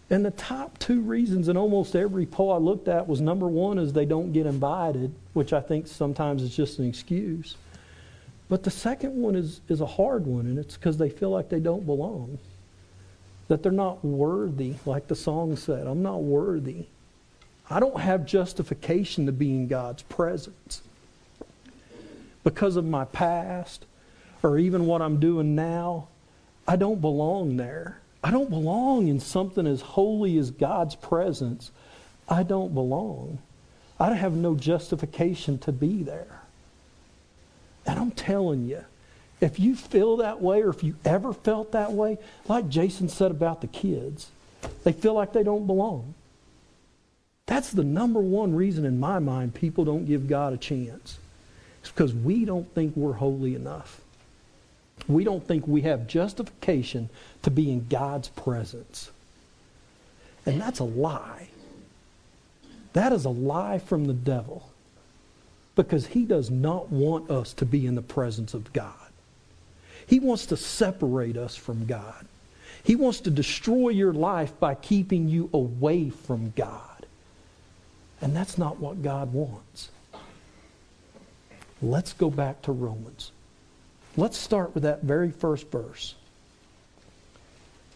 And 0.10 0.26
the 0.26 0.32
top 0.32 0.80
two 0.80 1.02
reasons 1.02 1.48
in 1.48 1.58
almost 1.58 1.96
every 1.96 2.26
poll 2.26 2.52
I 2.52 2.58
looked 2.58 2.88
at 2.88 3.08
was 3.08 3.22
number 3.22 3.48
one 3.48 3.78
is 3.78 3.94
they 3.94 4.06
don't 4.06 4.34
get 4.34 4.48
invited, 4.48 5.14
which 5.34 5.54
I 5.54 5.62
think 5.62 5.86
sometimes 5.86 6.42
is 6.42 6.56
just 6.56 6.80
an 6.80 6.88
excuse. 6.90 7.56
But 8.50 8.64
the 8.64 8.72
second 8.72 9.16
one 9.16 9.36
is, 9.36 9.62
is 9.70 9.80
a 9.80 9.86
hard 9.86 10.26
one, 10.26 10.48
and 10.48 10.58
it's 10.58 10.74
because 10.74 10.98
they 10.98 11.12
feel 11.12 11.30
like 11.30 11.50
they 11.50 11.60
don't 11.60 11.86
belong 11.86 12.40
that 13.50 13.64
they're 13.64 13.72
not 13.72 14.06
worthy, 14.06 14.76
like 14.86 15.08
the 15.08 15.16
song 15.16 15.58
said. 15.58 15.86
I'm 15.86 16.02
not 16.02 16.22
worthy. 16.22 16.86
I 17.70 17.80
don't 17.80 18.00
have 18.00 18.26
justification 18.26 19.26
to 19.26 19.32
be 19.32 19.52
in 19.52 19.68
God's 19.68 20.04
presence 20.04 20.82
because 22.44 22.78
of 22.78 22.86
my 22.86 23.06
past 23.06 23.86
or 24.42 24.58
even 24.58 24.86
what 24.86 25.02
I'm 25.02 25.20
doing 25.20 25.56
now. 25.56 26.08
I 26.68 26.76
don't 26.76 27.02
belong 27.02 27.58
there. 27.58 28.00
I 28.24 28.32
don't 28.32 28.50
belong 28.50 29.08
in 29.08 29.20
something 29.20 29.66
as 29.66 29.82
holy 29.82 30.38
as 30.38 30.52
God's 30.52 30.96
presence. 30.96 31.72
I 32.28 32.44
don't 32.44 32.74
belong. 32.74 33.40
I 34.00 34.14
have 34.14 34.34
no 34.34 34.56
justification 34.56 35.58
to 35.60 35.72
be 35.72 36.04
there. 36.04 36.44
And 37.86 38.00
I'm 38.00 38.12
telling 38.12 38.68
you, 38.68 38.86
if 39.42 39.60
you 39.60 39.76
feel 39.76 40.18
that 40.18 40.42
way 40.42 40.62
or 40.62 40.70
if 40.70 40.84
you 40.84 40.96
ever 41.06 41.34
felt 41.34 41.72
that 41.72 41.94
way, 41.94 42.18
like 42.48 42.70
Jason 42.70 43.08
said 43.10 43.32
about 43.32 43.62
the 43.62 43.68
kids, 43.68 44.32
they 44.84 44.92
feel 44.92 45.14
like 45.14 45.34
they 45.34 45.44
don't 45.44 45.68
belong. 45.68 46.14
That's 47.46 47.72
the 47.72 47.84
number 47.84 48.20
one 48.20 48.54
reason 48.54 48.86
in 48.86 49.00
my 49.00 49.20
mind 49.20 49.56
people 49.56 49.86
don't 49.86 50.06
give 50.06 50.28
God 50.28 50.54
a 50.54 50.58
chance. 50.58 51.18
It's 51.82 51.90
because 51.90 52.14
we 52.14 52.46
don't 52.46 52.72
think 52.76 52.96
we're 52.96 53.14
holy 53.14 53.56
enough. 53.56 54.02
We 55.08 55.24
don't 55.24 55.46
think 55.48 55.66
we 55.66 55.82
have 55.82 56.08
justification 56.08 57.10
to 57.42 57.50
be 57.50 57.72
in 57.72 57.88
God's 57.88 58.28
presence. 58.28 59.10
And 60.46 60.60
that's 60.60 60.80
a 60.80 60.84
lie. 60.84 61.48
That 62.94 63.14
is 63.14 63.26
a 63.26 63.30
lie 63.30 63.80
from 63.80 64.06
the 64.06 64.14
devil 64.14 64.70
because 65.76 66.08
he 66.08 66.26
does 66.26 66.50
not 66.50 66.92
want 66.92 67.32
us 67.32 67.54
to 67.54 67.66
be 67.66 67.86
in 67.86 67.96
the 67.96 68.02
presence 68.02 68.54
of 68.54 68.74
God. 68.74 68.99
He 70.10 70.20
wants 70.20 70.48
to 70.48 70.58
separate 70.58 71.38
us 71.38 71.56
from 71.56 71.86
God. 71.86 72.26
He 72.84 72.96
wants 72.96 73.20
to 73.22 73.30
destroy 73.30 73.90
your 73.90 74.12
life 74.12 74.60
by 74.60 74.74
keeping 74.74 75.30
you 75.30 75.52
away 75.54 76.10
from 76.10 76.52
God. 76.56 77.06
And 78.20 78.36
that's 78.36 78.58
not 78.58 78.80
what 78.80 79.04
God 79.04 79.32
wants. 79.32 79.90
Let's 81.80 82.14
go 82.14 82.32
back 82.32 82.64
to 82.64 82.72
Romans. 82.72 83.32
Let's 84.18 84.36
start 84.36 84.74
with 84.74 84.82
that 84.82 85.04
very 85.04 85.30
first 85.30 85.70
verse. 85.70 86.16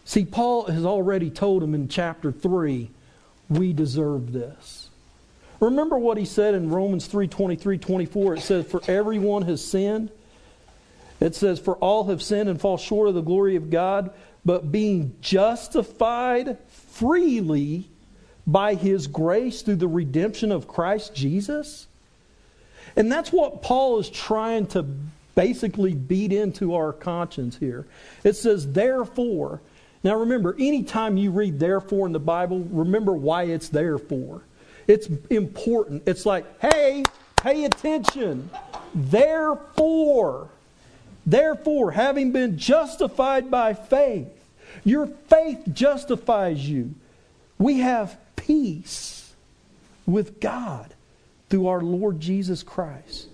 See, 0.04 0.24
Paul 0.24 0.66
has 0.66 0.84
already 0.84 1.30
told 1.30 1.64
him 1.64 1.74
in 1.74 1.88
chapter 1.88 2.30
3, 2.30 2.90
we 3.50 3.72
deserve 3.72 4.32
this. 4.32 4.88
Remember 5.58 5.98
what 5.98 6.16
he 6.16 6.26
said 6.26 6.54
in 6.54 6.70
Romans 6.70 7.08
3 7.08 7.26
23 7.26 7.76
24? 7.76 8.34
It 8.34 8.40
says, 8.40 8.66
For 8.66 8.80
everyone 8.86 9.42
has 9.42 9.64
sinned 9.64 10.12
it 11.24 11.34
says, 11.34 11.58
For 11.58 11.76
all 11.76 12.04
have 12.04 12.22
sinned 12.22 12.50
and 12.50 12.60
fall 12.60 12.76
short 12.76 13.08
of 13.08 13.14
the 13.14 13.22
glory 13.22 13.56
of 13.56 13.70
God, 13.70 14.10
but 14.44 14.70
being 14.70 15.16
justified 15.22 16.58
freely 16.68 17.88
by 18.46 18.74
his 18.74 19.06
grace 19.06 19.62
through 19.62 19.76
the 19.76 19.88
redemption 19.88 20.52
of 20.52 20.68
Christ 20.68 21.14
Jesus. 21.14 21.86
And 22.94 23.10
that's 23.10 23.32
what 23.32 23.62
Paul 23.62 23.98
is 24.00 24.10
trying 24.10 24.66
to 24.68 24.84
basically 25.34 25.94
beat 25.94 26.30
into 26.30 26.74
our 26.74 26.92
conscience 26.92 27.56
here. 27.56 27.86
It 28.22 28.34
says, 28.34 28.72
Therefore. 28.72 29.62
Now 30.02 30.16
remember, 30.16 30.54
anytime 30.58 31.16
you 31.16 31.30
read 31.30 31.58
therefore 31.58 32.06
in 32.06 32.12
the 32.12 32.20
Bible, 32.20 32.60
remember 32.70 33.14
why 33.14 33.44
it's 33.44 33.70
there 33.70 33.96
for. 33.96 34.42
It's 34.86 35.08
important. 35.30 36.02
It's 36.06 36.26
like, 36.26 36.44
hey, 36.60 37.04
pay 37.36 37.64
attention. 37.64 38.50
Therefore. 38.94 40.50
Therefore, 41.26 41.92
having 41.92 42.32
been 42.32 42.58
justified 42.58 43.50
by 43.50 43.74
faith, 43.74 44.28
your 44.84 45.06
faith 45.06 45.62
justifies 45.72 46.68
you. 46.68 46.94
We 47.58 47.78
have 47.80 48.18
peace 48.36 49.32
with 50.06 50.40
God 50.40 50.92
through 51.48 51.68
our 51.68 51.80
Lord 51.80 52.20
Jesus 52.20 52.62
Christ. 52.62 53.28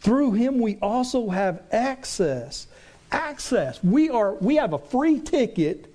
Through 0.00 0.32
him 0.32 0.58
we 0.60 0.78
also 0.80 1.30
have 1.30 1.62
access. 1.72 2.66
Access. 3.10 3.82
We 3.82 4.10
are 4.10 4.34
we 4.34 4.56
have 4.56 4.72
a 4.72 4.78
free 4.78 5.20
ticket 5.20 5.92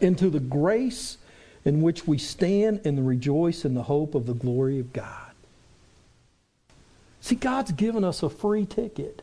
into 0.00 0.30
the 0.30 0.40
grace 0.40 1.18
in 1.64 1.82
which 1.82 2.06
we 2.06 2.18
stand 2.18 2.80
and 2.84 3.06
rejoice 3.06 3.64
in 3.64 3.74
the 3.74 3.82
hope 3.82 4.14
of 4.14 4.26
the 4.26 4.34
glory 4.34 4.78
of 4.78 4.92
God. 4.92 5.32
See, 7.20 7.34
God's 7.34 7.72
given 7.72 8.04
us 8.04 8.22
a 8.22 8.30
free 8.30 8.66
ticket. 8.66 9.22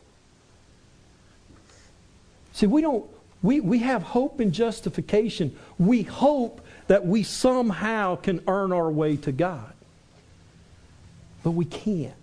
See, 2.54 2.66
we 2.66 2.82
don't, 2.82 3.04
we, 3.42 3.60
we 3.60 3.80
have 3.80 4.02
hope 4.02 4.40
in 4.40 4.52
justification. 4.52 5.56
We 5.76 6.02
hope 6.02 6.60
that 6.86 7.04
we 7.04 7.24
somehow 7.24 8.14
can 8.16 8.42
earn 8.46 8.72
our 8.72 8.90
way 8.90 9.16
to 9.18 9.32
God. 9.32 9.72
But 11.42 11.50
we 11.50 11.64
can't. 11.64 12.14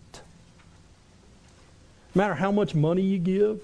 No 2.16 2.22
matter 2.22 2.34
how 2.34 2.52
much 2.52 2.74
money 2.74 3.02
you 3.02 3.20
give, 3.20 3.62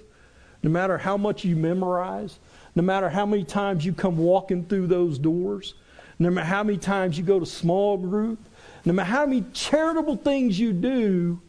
no 0.61 0.69
matter 0.69 0.97
how 0.97 1.15
much 1.15 1.45
you 1.45 1.55
memorize, 1.55 2.37
no 2.75 2.83
matter 2.83 3.09
how 3.09 3.25
many 3.25 3.45
times 3.45 3.85
you 3.85 3.93
come 3.93 4.17
walking 4.17 4.65
through 4.65 4.87
those 4.87 5.17
doors, 5.17 5.73
no 6.19 6.29
matter 6.29 6.47
how 6.47 6.63
many 6.63 6.77
times 6.77 7.17
you 7.17 7.23
go 7.23 7.39
to 7.39 7.45
small 7.45 7.97
group, 7.97 8.39
no 8.83 8.91
matter 8.91 9.09
how 9.09 9.25
many 9.25 9.45
charitable 9.53 10.17
things 10.17 10.59
you 10.59 10.73
do, 10.73 11.39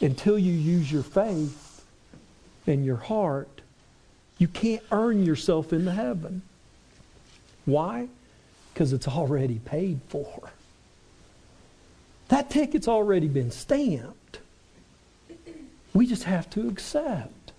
until 0.00 0.38
you 0.38 0.52
use 0.52 0.92
your 0.92 1.02
faith 1.02 1.84
and 2.68 2.84
your 2.84 2.96
heart, 2.96 3.53
you 4.38 4.48
can't 4.48 4.82
earn 4.90 5.24
yourself 5.24 5.72
into 5.72 5.92
heaven. 5.92 6.42
Why? 7.64 8.08
Because 8.72 8.92
it's 8.92 9.08
already 9.08 9.58
paid 9.58 10.00
for. 10.08 10.50
That 12.28 12.50
ticket's 12.50 12.88
already 12.88 13.28
been 13.28 13.50
stamped. 13.50 14.40
We 15.92 16.06
just 16.06 16.24
have 16.24 16.50
to 16.50 16.68
accept. 16.68 17.52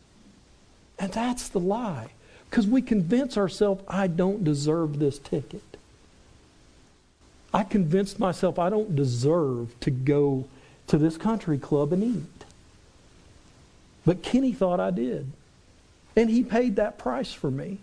And 0.99 1.11
that's 1.11 1.49
the 1.49 1.59
lie. 1.59 2.09
Because 2.49 2.67
we 2.67 2.81
convince 2.81 3.37
ourselves, 3.37 3.83
I 3.87 4.07
don't 4.07 4.43
deserve 4.43 4.99
this 4.99 5.19
ticket. 5.19 5.63
I 7.53 7.63
convinced 7.63 8.19
myself 8.19 8.59
I 8.59 8.69
don't 8.69 8.95
deserve 8.95 9.79
to 9.79 9.91
go 9.91 10.45
to 10.87 10.97
this 10.97 11.15
country 11.15 11.57
club 11.57 11.93
and 11.93 12.03
eat. 12.03 12.45
But 14.05 14.21
Kenny 14.21 14.51
thought 14.51 14.79
I 14.79 14.91
did. 14.91 15.31
And 16.15 16.29
he 16.29 16.43
paid 16.43 16.77
that 16.77 16.97
price 16.97 17.33
for 17.33 17.51
me. 17.51 17.79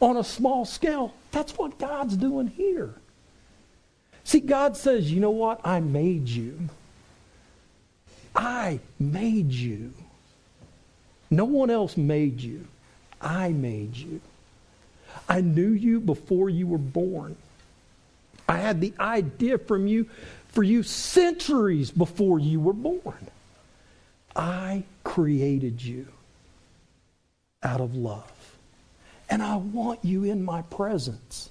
On 0.00 0.16
a 0.16 0.24
small 0.24 0.64
scale, 0.64 1.14
that's 1.30 1.56
what 1.56 1.78
God's 1.78 2.16
doing 2.16 2.48
here. 2.48 2.94
See, 4.24 4.40
God 4.40 4.76
says, 4.76 5.12
you 5.12 5.20
know 5.20 5.30
what? 5.30 5.60
I 5.64 5.80
made 5.80 6.28
you. 6.28 6.58
I 8.34 8.80
made 8.98 9.52
you. 9.52 9.92
No 11.30 11.44
one 11.44 11.70
else 11.70 11.96
made 11.96 12.40
you. 12.40 12.66
I 13.20 13.50
made 13.50 13.96
you. 13.96 14.20
I 15.28 15.40
knew 15.40 15.70
you 15.70 16.00
before 16.00 16.50
you 16.50 16.66
were 16.66 16.78
born. 16.78 17.36
I 18.48 18.58
had 18.58 18.80
the 18.80 18.92
idea 18.98 19.58
from 19.58 19.86
you 19.86 20.08
for 20.48 20.62
you 20.62 20.82
centuries 20.82 21.90
before 21.90 22.38
you 22.38 22.60
were 22.60 22.72
born. 22.72 23.28
I 24.34 24.82
created 25.04 25.82
you 25.82 26.08
out 27.64 27.80
of 27.80 27.96
love. 27.96 28.30
And 29.28 29.42
I 29.42 29.56
want 29.56 30.04
you 30.04 30.24
in 30.24 30.44
my 30.44 30.62
presence. 30.62 31.50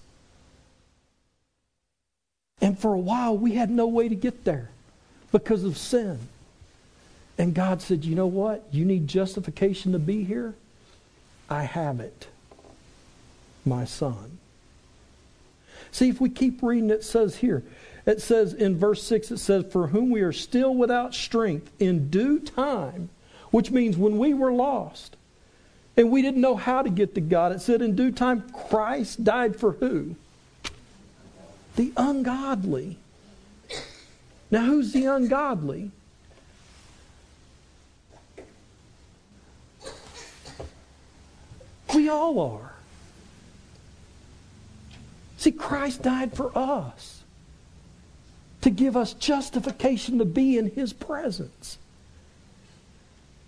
And 2.62 2.78
for 2.78 2.94
a 2.94 3.00
while, 3.00 3.38
we 3.38 3.54
had 3.54 3.70
no 3.70 3.88
way 3.88 4.08
to 4.08 4.16
get 4.16 4.46
there 4.46 4.70
because 5.32 5.64
of 5.64 5.78
sin. 5.78 6.20
And 7.38 7.54
God 7.54 7.82
said, 7.82 8.06
You 8.06 8.16
know 8.16 8.28
what? 8.28 8.64
You 8.72 8.86
need 8.86 9.08
justification 9.08 9.92
to 9.94 10.00
be 10.00 10.24
here? 10.24 10.54
I 11.50 11.64
have 11.64 12.00
it, 12.00 12.28
my 13.66 13.86
son. 13.86 14.38
See, 15.92 16.10
if 16.10 16.22
we 16.22 16.30
keep 16.30 16.64
reading, 16.64 16.90
it 16.90 17.04
says 17.04 17.38
here, 17.38 17.64
it 18.06 18.22
says 18.22 18.54
in 18.54 18.78
verse 18.78 19.04
6, 19.04 19.32
it 19.32 19.38
says, 19.38 19.66
For 19.72 19.88
whom 19.88 20.10
we 20.10 20.22
are 20.22 20.32
still 20.32 20.74
without 20.74 21.14
strength 21.14 21.72
in 21.80 22.10
due 22.10 22.40
time, 22.40 23.10
which 23.52 23.72
means 23.72 23.98
when 23.98 24.18
we 24.18 24.34
were 24.34 24.52
lost 24.52 25.16
and 25.96 26.10
we 26.10 26.22
didn't 26.22 26.42
know 26.42 26.56
how 26.56 26.82
to 26.82 26.90
get 26.90 27.16
to 27.16 27.22
God, 27.22 27.52
it 27.52 27.62
said, 27.62 27.82
In 27.82 27.96
due 27.96 28.12
time, 28.12 28.50
Christ 28.52 29.24
died 29.24 29.56
for 29.56 29.74
who? 29.74 30.16
The 31.76 31.92
ungodly. 31.96 32.98
Now, 34.50 34.66
who's 34.66 34.92
the 34.92 35.06
ungodly? 35.06 35.92
We 41.94 42.10
all 42.10 42.40
are. 42.40 42.74
See, 45.38 45.52
Christ 45.52 46.02
died 46.02 46.34
for 46.34 46.58
us 46.58 47.24
to 48.62 48.70
give 48.70 48.96
us 48.96 49.14
justification 49.14 50.18
to 50.20 50.26
be 50.26 50.58
in 50.58 50.72
His 50.72 50.94
presence. 50.94 51.78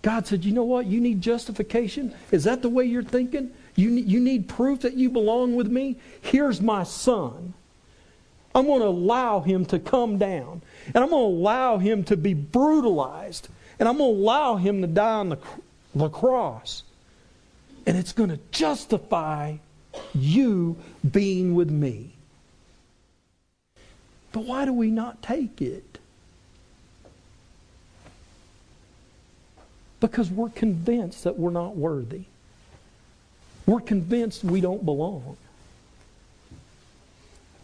God 0.06 0.24
said, 0.24 0.44
You 0.44 0.52
know 0.52 0.62
what? 0.62 0.86
You 0.86 1.00
need 1.00 1.20
justification? 1.20 2.14
Is 2.30 2.44
that 2.44 2.62
the 2.62 2.68
way 2.68 2.84
you're 2.84 3.02
thinking? 3.02 3.50
You, 3.74 3.90
you 3.90 4.20
need 4.20 4.48
proof 4.48 4.82
that 4.82 4.94
you 4.94 5.10
belong 5.10 5.56
with 5.56 5.66
me? 5.66 5.96
Here's 6.20 6.60
my 6.60 6.84
son. 6.84 7.54
I'm 8.54 8.66
going 8.66 8.82
to 8.82 8.86
allow 8.86 9.40
him 9.40 9.66
to 9.66 9.80
come 9.80 10.16
down. 10.16 10.62
And 10.94 10.98
I'm 11.02 11.10
going 11.10 11.32
to 11.32 11.40
allow 11.40 11.78
him 11.78 12.04
to 12.04 12.16
be 12.16 12.34
brutalized. 12.34 13.48
And 13.80 13.88
I'm 13.88 13.98
going 13.98 14.14
to 14.14 14.20
allow 14.20 14.54
him 14.54 14.80
to 14.82 14.86
die 14.86 15.10
on 15.10 15.30
the, 15.30 15.38
the 15.92 16.08
cross. 16.08 16.84
And 17.84 17.96
it's 17.96 18.12
going 18.12 18.30
to 18.30 18.38
justify 18.52 19.56
you 20.14 20.76
being 21.10 21.56
with 21.56 21.68
me. 21.68 22.12
But 24.30 24.44
why 24.44 24.66
do 24.66 24.72
we 24.72 24.88
not 24.88 25.20
take 25.20 25.60
it? 25.60 25.95
Because 30.00 30.30
we're 30.30 30.50
convinced 30.50 31.24
that 31.24 31.38
we're 31.38 31.50
not 31.50 31.76
worthy. 31.76 32.24
We're 33.66 33.80
convinced 33.80 34.44
we 34.44 34.60
don't 34.60 34.84
belong. 34.84 35.36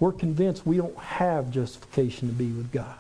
We're 0.00 0.12
convinced 0.12 0.66
we 0.66 0.78
don't 0.78 0.98
have 0.98 1.52
justification 1.52 2.28
to 2.28 2.34
be 2.34 2.50
with 2.50 2.72
God. 2.72 2.98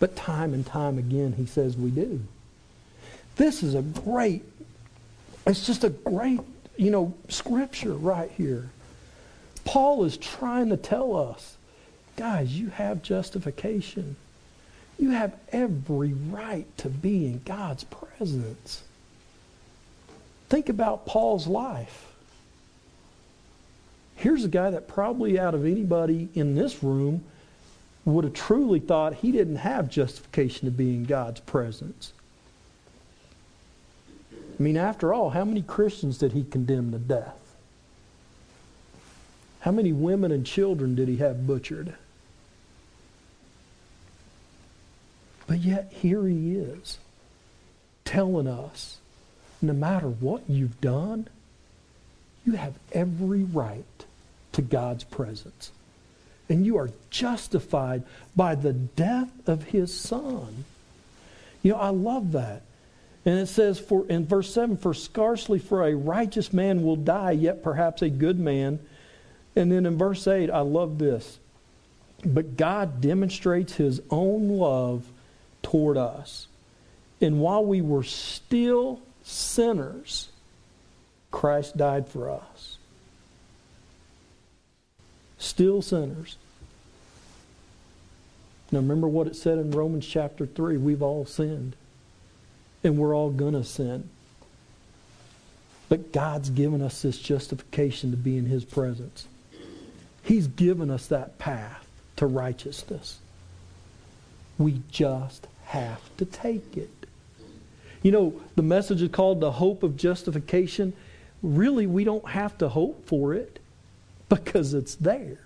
But 0.00 0.16
time 0.16 0.54
and 0.54 0.66
time 0.66 0.98
again, 0.98 1.34
he 1.36 1.46
says 1.46 1.76
we 1.76 1.90
do. 1.90 2.20
This 3.36 3.62
is 3.62 3.74
a 3.74 3.82
great, 3.82 4.42
it's 5.46 5.64
just 5.66 5.84
a 5.84 5.90
great, 5.90 6.40
you 6.76 6.90
know, 6.90 7.14
scripture 7.28 7.92
right 7.92 8.30
here. 8.36 8.70
Paul 9.64 10.04
is 10.04 10.16
trying 10.16 10.70
to 10.70 10.76
tell 10.76 11.14
us, 11.14 11.56
guys, 12.16 12.58
you 12.58 12.70
have 12.70 13.02
justification. 13.02 14.16
You 15.00 15.10
have 15.12 15.34
every 15.50 16.12
right 16.12 16.66
to 16.76 16.90
be 16.90 17.24
in 17.24 17.40
God's 17.46 17.84
presence. 17.84 18.82
Think 20.50 20.68
about 20.68 21.06
Paul's 21.06 21.46
life. 21.46 22.12
Here's 24.14 24.44
a 24.44 24.48
guy 24.48 24.68
that 24.70 24.88
probably 24.88 25.40
out 25.40 25.54
of 25.54 25.64
anybody 25.64 26.28
in 26.34 26.54
this 26.54 26.82
room 26.82 27.24
would 28.04 28.24
have 28.24 28.34
truly 28.34 28.78
thought 28.78 29.14
he 29.14 29.32
didn't 29.32 29.56
have 29.56 29.88
justification 29.88 30.66
to 30.66 30.70
be 30.70 30.94
in 30.94 31.04
God's 31.04 31.40
presence. 31.40 32.12
I 34.32 34.62
mean, 34.62 34.76
after 34.76 35.14
all, 35.14 35.30
how 35.30 35.46
many 35.46 35.62
Christians 35.62 36.18
did 36.18 36.32
he 36.32 36.44
condemn 36.44 36.92
to 36.92 36.98
death? 36.98 37.56
How 39.60 39.70
many 39.70 39.94
women 39.94 40.30
and 40.30 40.44
children 40.44 40.94
did 40.94 41.08
he 41.08 41.16
have 41.16 41.46
butchered? 41.46 41.94
But 45.50 45.58
yet, 45.58 45.92
here 45.92 46.28
he 46.28 46.54
is, 46.54 46.98
telling 48.04 48.46
us 48.46 48.98
no 49.60 49.72
matter 49.72 50.06
what 50.06 50.48
you've 50.48 50.80
done, 50.80 51.26
you 52.46 52.52
have 52.52 52.74
every 52.92 53.42
right 53.42 54.04
to 54.52 54.62
God's 54.62 55.02
presence. 55.02 55.72
And 56.48 56.64
you 56.64 56.76
are 56.76 56.90
justified 57.10 58.04
by 58.36 58.54
the 58.54 58.72
death 58.72 59.32
of 59.48 59.64
his 59.64 59.92
son. 59.92 60.66
You 61.64 61.72
know, 61.72 61.78
I 61.78 61.88
love 61.88 62.30
that. 62.30 62.62
And 63.24 63.36
it 63.40 63.48
says 63.48 63.80
for 63.80 64.06
in 64.06 64.26
verse 64.26 64.54
7 64.54 64.76
for 64.76 64.94
scarcely 64.94 65.58
for 65.58 65.84
a 65.84 65.96
righteous 65.96 66.52
man 66.52 66.84
will 66.84 66.94
die 66.94 67.32
yet 67.32 67.64
perhaps 67.64 68.02
a 68.02 68.08
good 68.08 68.38
man. 68.38 68.78
And 69.56 69.72
then 69.72 69.84
in 69.84 69.98
verse 69.98 70.28
8 70.28 70.48
I 70.48 70.60
love 70.60 70.98
this. 70.98 71.40
But 72.24 72.56
God 72.56 73.00
demonstrates 73.00 73.74
his 73.74 74.00
own 74.10 74.48
love 74.50 75.04
toward 75.62 75.96
us. 75.96 76.46
And 77.20 77.40
while 77.40 77.64
we 77.64 77.80
were 77.80 78.02
still 78.02 79.00
sinners, 79.22 80.28
Christ 81.30 81.76
died 81.76 82.08
for 82.08 82.30
us 82.30 82.78
still 85.40 85.82
sinners. 85.82 86.36
Now 88.70 88.78
remember 88.78 89.08
what 89.08 89.26
it 89.26 89.34
said 89.34 89.58
in 89.58 89.72
Romans 89.72 90.06
chapter 90.06 90.46
3 90.46 90.76
we've 90.76 91.02
all 91.02 91.26
sinned, 91.26 91.74
and 92.84 92.96
we're 92.96 93.14
all 93.14 93.30
going 93.30 93.54
to 93.54 93.64
sin. 93.64 94.08
But 95.88 96.12
God's 96.12 96.50
given 96.50 96.82
us 96.82 97.02
this 97.02 97.18
justification 97.18 98.12
to 98.12 98.16
be 98.16 98.36
in 98.36 98.46
His 98.46 98.64
presence. 98.64 99.26
He's 100.22 100.46
given 100.46 100.90
us 100.90 101.08
that 101.08 101.38
path 101.38 101.84
to 102.16 102.26
righteousness. 102.26 103.18
We 104.60 104.82
just 104.90 105.48
have 105.64 106.14
to 106.18 106.26
take 106.26 106.76
it. 106.76 106.90
You 108.02 108.12
know, 108.12 108.40
the 108.56 108.62
message 108.62 109.00
is 109.00 109.08
called 109.08 109.40
the 109.40 109.52
hope 109.52 109.82
of 109.82 109.96
justification. 109.96 110.92
Really, 111.42 111.86
we 111.86 112.04
don't 112.04 112.28
have 112.28 112.58
to 112.58 112.68
hope 112.68 113.06
for 113.06 113.32
it 113.32 113.58
because 114.28 114.74
it's 114.74 114.96
there. 114.96 115.38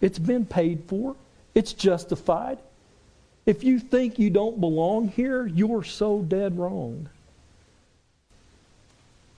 It's 0.00 0.20
been 0.20 0.46
paid 0.46 0.84
for, 0.86 1.16
it's 1.52 1.72
justified. 1.72 2.58
If 3.44 3.64
you 3.64 3.80
think 3.80 4.20
you 4.20 4.30
don't 4.30 4.60
belong 4.60 5.08
here, 5.08 5.46
you're 5.46 5.82
so 5.82 6.22
dead 6.22 6.56
wrong. 6.56 7.08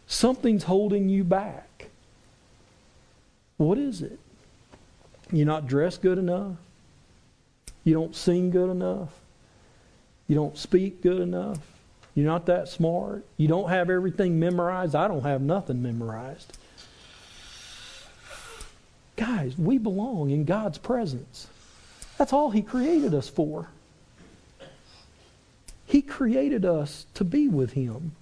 Something's 0.07 0.65
holding 0.65 1.09
you 1.09 1.25
back. 1.25 1.89
What 3.57 3.79
is 3.79 4.03
it? 4.03 4.19
You're 5.33 5.47
not 5.47 5.67
dressed 5.67 6.03
good 6.03 6.19
enough. 6.19 6.57
You 7.89 7.95
don't 7.95 8.15
sing 8.15 8.51
good 8.51 8.69
enough. 8.69 9.19
You 10.27 10.35
don't 10.35 10.59
speak 10.59 11.01
good 11.01 11.23
enough. 11.23 11.59
You're 12.15 12.27
not 12.27 12.45
that 12.45 12.69
smart. 12.69 13.25
You 13.39 13.49
don't 13.49 13.71
have 13.71 13.89
everything 13.89 14.39
memorized. 14.39 14.95
I 14.95 15.09
don't 15.09 15.23
have 15.23 15.41
nothing 15.41 15.81
memorized. 15.81 16.59
Guys, 19.17 19.57
we 19.57 19.79
belong 19.79 20.29
in 20.29 20.45
God's 20.45 20.77
presence. 20.77 21.47
That's 22.19 22.35
all 22.35 22.51
He 22.51 22.61
created 22.61 23.15
us 23.15 23.31
for. 23.31 23.71
He 25.87 26.03
created 26.03 26.67
us 26.67 27.07
to 27.15 27.25
be 27.25 27.49
with 27.49 27.73
Him, 27.73 28.13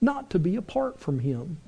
not 0.00 0.30
to 0.30 0.38
be 0.38 0.56
apart 0.56 0.98
from 0.98 1.18
Him. 1.18 1.58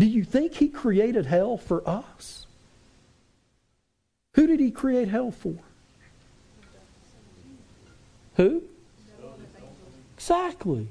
Do 0.00 0.06
you 0.06 0.24
think 0.24 0.54
He 0.54 0.66
created 0.66 1.26
hell 1.26 1.56
for 1.56 1.88
us? 1.88 2.46
Who 4.34 4.46
did 4.46 4.60
He 4.60 4.70
create 4.70 5.08
hell 5.08 5.30
for? 5.30 5.54
Who? 8.36 8.62
Exactly. 10.16 10.88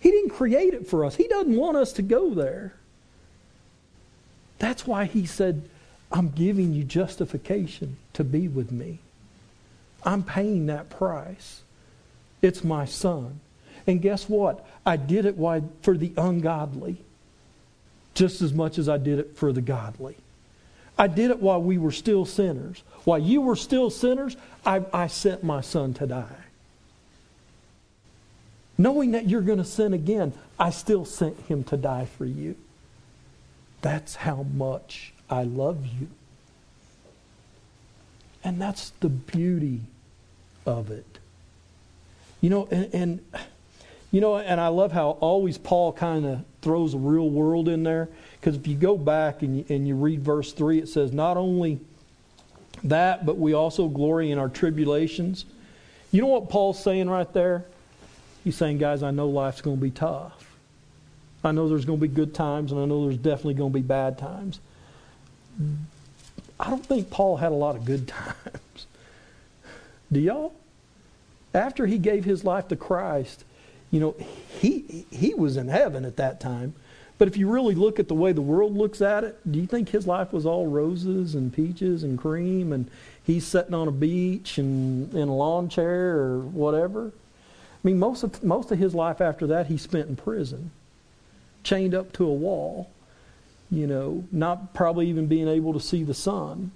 He 0.00 0.10
didn't 0.10 0.30
create 0.30 0.74
it 0.74 0.86
for 0.86 1.04
us. 1.04 1.16
He 1.16 1.28
doesn't 1.28 1.56
want 1.56 1.76
us 1.76 1.92
to 1.94 2.02
go 2.02 2.34
there. 2.34 2.74
That's 4.58 4.86
why 4.86 5.04
he 5.04 5.26
said, 5.26 5.68
I'm 6.10 6.30
giving 6.30 6.72
you 6.72 6.84
justification 6.84 7.96
to 8.14 8.24
be 8.24 8.48
with 8.48 8.72
me. 8.72 8.98
I'm 10.04 10.22
paying 10.22 10.66
that 10.66 10.90
price. 10.90 11.62
It's 12.42 12.64
my 12.64 12.84
son. 12.86 13.40
And 13.86 14.00
guess 14.02 14.28
what? 14.28 14.66
I 14.84 14.96
did 14.96 15.26
it 15.26 15.36
for 15.82 15.96
the 15.96 16.12
ungodly 16.16 16.98
just 18.14 18.42
as 18.42 18.52
much 18.52 18.78
as 18.78 18.88
I 18.88 18.98
did 18.98 19.18
it 19.18 19.36
for 19.36 19.52
the 19.52 19.60
godly. 19.60 20.16
I 20.98 21.06
did 21.06 21.30
it 21.30 21.40
while 21.40 21.62
we 21.62 21.78
were 21.78 21.92
still 21.92 22.24
sinners. 22.24 22.82
While 23.04 23.20
you 23.20 23.40
were 23.40 23.56
still 23.56 23.88
sinners, 23.88 24.36
I, 24.66 24.84
I 24.92 25.06
sent 25.06 25.44
my 25.44 25.60
son 25.60 25.94
to 25.94 26.06
die. 26.06 26.26
Knowing 28.76 29.12
that 29.12 29.28
you're 29.28 29.40
going 29.42 29.58
to 29.58 29.64
sin 29.64 29.92
again, 29.92 30.32
I 30.58 30.70
still 30.70 31.04
sent 31.04 31.38
him 31.42 31.64
to 31.64 31.76
die 31.76 32.06
for 32.06 32.24
you. 32.24 32.56
That's 33.80 34.16
how 34.16 34.44
much 34.54 35.12
I 35.30 35.44
love 35.44 35.86
you. 35.86 36.08
And 38.42 38.60
that's 38.60 38.90
the 39.00 39.08
beauty 39.08 39.82
of 40.66 40.90
it. 40.90 41.18
You 42.40 42.50
know, 42.50 42.68
and, 42.70 42.94
and 42.94 43.20
you 44.10 44.20
know, 44.20 44.38
and 44.38 44.60
I 44.60 44.68
love 44.68 44.92
how 44.92 45.10
always 45.20 45.58
Paul 45.58 45.92
kind 45.92 46.24
of 46.24 46.44
throws 46.62 46.94
a 46.94 46.98
real 46.98 47.28
world 47.28 47.68
in 47.68 47.82
there. 47.82 48.08
Because 48.40 48.56
if 48.56 48.66
you 48.66 48.76
go 48.76 48.96
back 48.96 49.42
and 49.42 49.58
you, 49.58 49.64
and 49.68 49.86
you 49.86 49.96
read 49.96 50.22
verse 50.22 50.52
3, 50.52 50.78
it 50.78 50.88
says, 50.88 51.12
Not 51.12 51.36
only 51.36 51.80
that, 52.84 53.26
but 53.26 53.36
we 53.36 53.52
also 53.52 53.88
glory 53.88 54.30
in 54.30 54.38
our 54.38 54.48
tribulations. 54.48 55.44
You 56.10 56.22
know 56.22 56.28
what 56.28 56.48
Paul's 56.48 56.82
saying 56.82 57.10
right 57.10 57.30
there? 57.34 57.66
He's 58.44 58.56
saying, 58.56 58.78
Guys, 58.78 59.02
I 59.02 59.10
know 59.10 59.28
life's 59.28 59.60
going 59.60 59.76
to 59.76 59.82
be 59.82 59.90
tough. 59.90 60.56
I 61.44 61.52
know 61.52 61.68
there's 61.68 61.84
going 61.84 62.00
to 62.00 62.06
be 62.06 62.12
good 62.12 62.34
times, 62.34 62.72
and 62.72 62.80
I 62.80 62.84
know 62.86 63.04
there's 63.04 63.18
definitely 63.18 63.54
going 63.54 63.72
to 63.72 63.78
be 63.78 63.82
bad 63.82 64.18
times. 64.18 64.60
I 66.58 66.70
don't 66.70 66.84
think 66.84 67.10
Paul 67.10 67.36
had 67.36 67.52
a 67.52 67.56
lot 67.56 67.76
of 67.76 67.84
good 67.84 68.08
times. 68.08 68.86
Do 70.10 70.20
y'all? 70.20 70.54
After 71.52 71.86
he 71.86 71.98
gave 71.98 72.24
his 72.24 72.44
life 72.44 72.68
to 72.68 72.76
Christ, 72.76 73.44
you 73.90 74.00
know, 74.00 74.14
he 74.60 75.06
he 75.10 75.34
was 75.34 75.56
in 75.56 75.68
heaven 75.68 76.04
at 76.04 76.16
that 76.16 76.40
time. 76.40 76.74
But 77.18 77.26
if 77.26 77.36
you 77.36 77.50
really 77.50 77.74
look 77.74 77.98
at 77.98 78.06
the 78.06 78.14
way 78.14 78.30
the 78.32 78.40
world 78.40 78.76
looks 78.76 79.00
at 79.00 79.24
it, 79.24 79.38
do 79.50 79.58
you 79.58 79.66
think 79.66 79.88
his 79.88 80.06
life 80.06 80.32
was 80.32 80.46
all 80.46 80.68
roses 80.68 81.34
and 81.34 81.52
peaches 81.52 82.04
and 82.04 82.16
cream 82.16 82.72
and 82.72 82.88
he's 83.24 83.44
sitting 83.44 83.74
on 83.74 83.88
a 83.88 83.92
beach 83.92 84.56
and 84.56 85.12
in 85.12 85.28
a 85.28 85.34
lawn 85.34 85.68
chair 85.68 86.18
or 86.18 86.38
whatever? 86.38 87.08
I 87.08 87.80
mean, 87.82 87.98
most 87.98 88.22
of 88.22 88.42
most 88.44 88.70
of 88.70 88.78
his 88.78 88.94
life 88.94 89.20
after 89.20 89.46
that 89.48 89.66
he 89.66 89.76
spent 89.76 90.08
in 90.08 90.16
prison 90.16 90.70
chained 91.64 91.94
up 91.94 92.12
to 92.14 92.24
a 92.24 92.32
wall, 92.32 92.88
you 93.70 93.86
know, 93.86 94.24
not 94.32 94.74
probably 94.74 95.08
even 95.08 95.26
being 95.26 95.48
able 95.48 95.72
to 95.72 95.80
see 95.80 96.02
the 96.04 96.14
sun. 96.14 96.70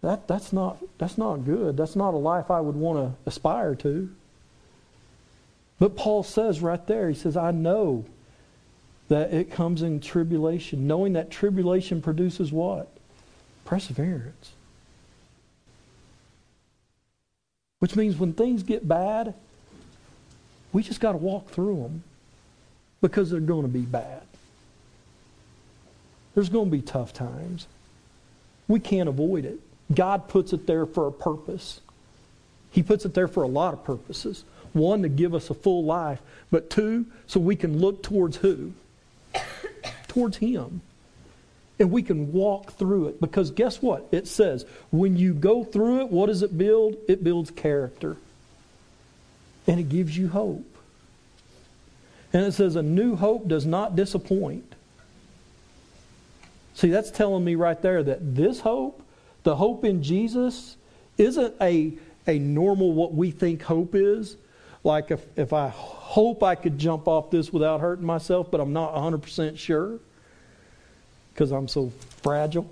That, 0.00 0.26
that's, 0.26 0.52
not, 0.52 0.78
that's 0.98 1.16
not 1.16 1.44
good. 1.44 1.76
That's 1.76 1.94
not 1.94 2.12
a 2.12 2.16
life 2.16 2.50
I 2.50 2.60
would 2.60 2.74
want 2.74 2.98
to 2.98 3.28
aspire 3.28 3.76
to. 3.76 4.10
But 5.82 5.96
Paul 5.96 6.22
says 6.22 6.60
right 6.60 6.86
there, 6.86 7.08
he 7.08 7.14
says, 7.16 7.36
I 7.36 7.50
know 7.50 8.04
that 9.08 9.34
it 9.34 9.50
comes 9.50 9.82
in 9.82 9.98
tribulation, 9.98 10.86
knowing 10.86 11.14
that 11.14 11.28
tribulation 11.28 12.00
produces 12.00 12.52
what? 12.52 12.88
Perseverance. 13.64 14.52
Which 17.80 17.96
means 17.96 18.16
when 18.16 18.32
things 18.32 18.62
get 18.62 18.86
bad, 18.86 19.34
we 20.72 20.84
just 20.84 21.00
got 21.00 21.12
to 21.12 21.18
walk 21.18 21.50
through 21.50 21.82
them 21.82 22.04
because 23.00 23.32
they're 23.32 23.40
going 23.40 23.62
to 23.62 23.68
be 23.68 23.80
bad. 23.80 24.22
There's 26.36 26.48
going 26.48 26.70
to 26.70 26.76
be 26.76 26.82
tough 26.82 27.12
times. 27.12 27.66
We 28.68 28.78
can't 28.78 29.08
avoid 29.08 29.44
it. 29.44 29.58
God 29.92 30.28
puts 30.28 30.52
it 30.52 30.68
there 30.68 30.86
for 30.86 31.08
a 31.08 31.12
purpose. 31.12 31.80
He 32.70 32.84
puts 32.84 33.04
it 33.04 33.14
there 33.14 33.26
for 33.26 33.42
a 33.42 33.48
lot 33.48 33.74
of 33.74 33.82
purposes. 33.82 34.44
One, 34.72 35.02
to 35.02 35.08
give 35.08 35.34
us 35.34 35.50
a 35.50 35.54
full 35.54 35.84
life, 35.84 36.20
but 36.50 36.70
two, 36.70 37.06
so 37.26 37.40
we 37.40 37.56
can 37.56 37.78
look 37.78 38.02
towards 38.02 38.38
who? 38.38 38.72
towards 40.08 40.36
Him. 40.36 40.82
And 41.78 41.90
we 41.90 42.02
can 42.02 42.32
walk 42.32 42.72
through 42.72 43.08
it. 43.08 43.20
Because 43.20 43.50
guess 43.50 43.82
what? 43.82 44.06
It 44.12 44.28
says, 44.28 44.64
when 44.90 45.16
you 45.16 45.32
go 45.32 45.64
through 45.64 46.02
it, 46.02 46.10
what 46.10 46.26
does 46.26 46.42
it 46.42 46.56
build? 46.56 46.96
It 47.08 47.24
builds 47.24 47.50
character. 47.50 48.16
And 49.66 49.80
it 49.80 49.88
gives 49.88 50.16
you 50.16 50.28
hope. 50.28 50.66
And 52.32 52.44
it 52.44 52.52
says, 52.52 52.76
a 52.76 52.82
new 52.82 53.16
hope 53.16 53.48
does 53.48 53.66
not 53.66 53.96
disappoint. 53.96 54.74
See, 56.74 56.88
that's 56.88 57.10
telling 57.10 57.44
me 57.44 57.54
right 57.54 57.80
there 57.82 58.02
that 58.02 58.34
this 58.34 58.60
hope, 58.60 59.02
the 59.42 59.56
hope 59.56 59.84
in 59.84 60.02
Jesus, 60.02 60.76
isn't 61.18 61.54
a, 61.60 61.92
a 62.26 62.38
normal 62.38 62.92
what 62.92 63.14
we 63.14 63.30
think 63.30 63.62
hope 63.62 63.94
is. 63.94 64.36
Like 64.84 65.10
if, 65.10 65.24
if 65.36 65.52
I 65.52 65.68
hope 65.68 66.42
I 66.42 66.54
could 66.54 66.78
jump 66.78 67.06
off 67.06 67.30
this 67.30 67.52
without 67.52 67.80
hurting 67.80 68.04
myself, 68.04 68.50
but 68.50 68.60
I'm 68.60 68.72
not 68.72 68.94
100% 68.94 69.56
sure 69.56 69.98
because 71.32 71.52
I'm 71.52 71.68
so 71.68 71.92
fragile. 72.22 72.70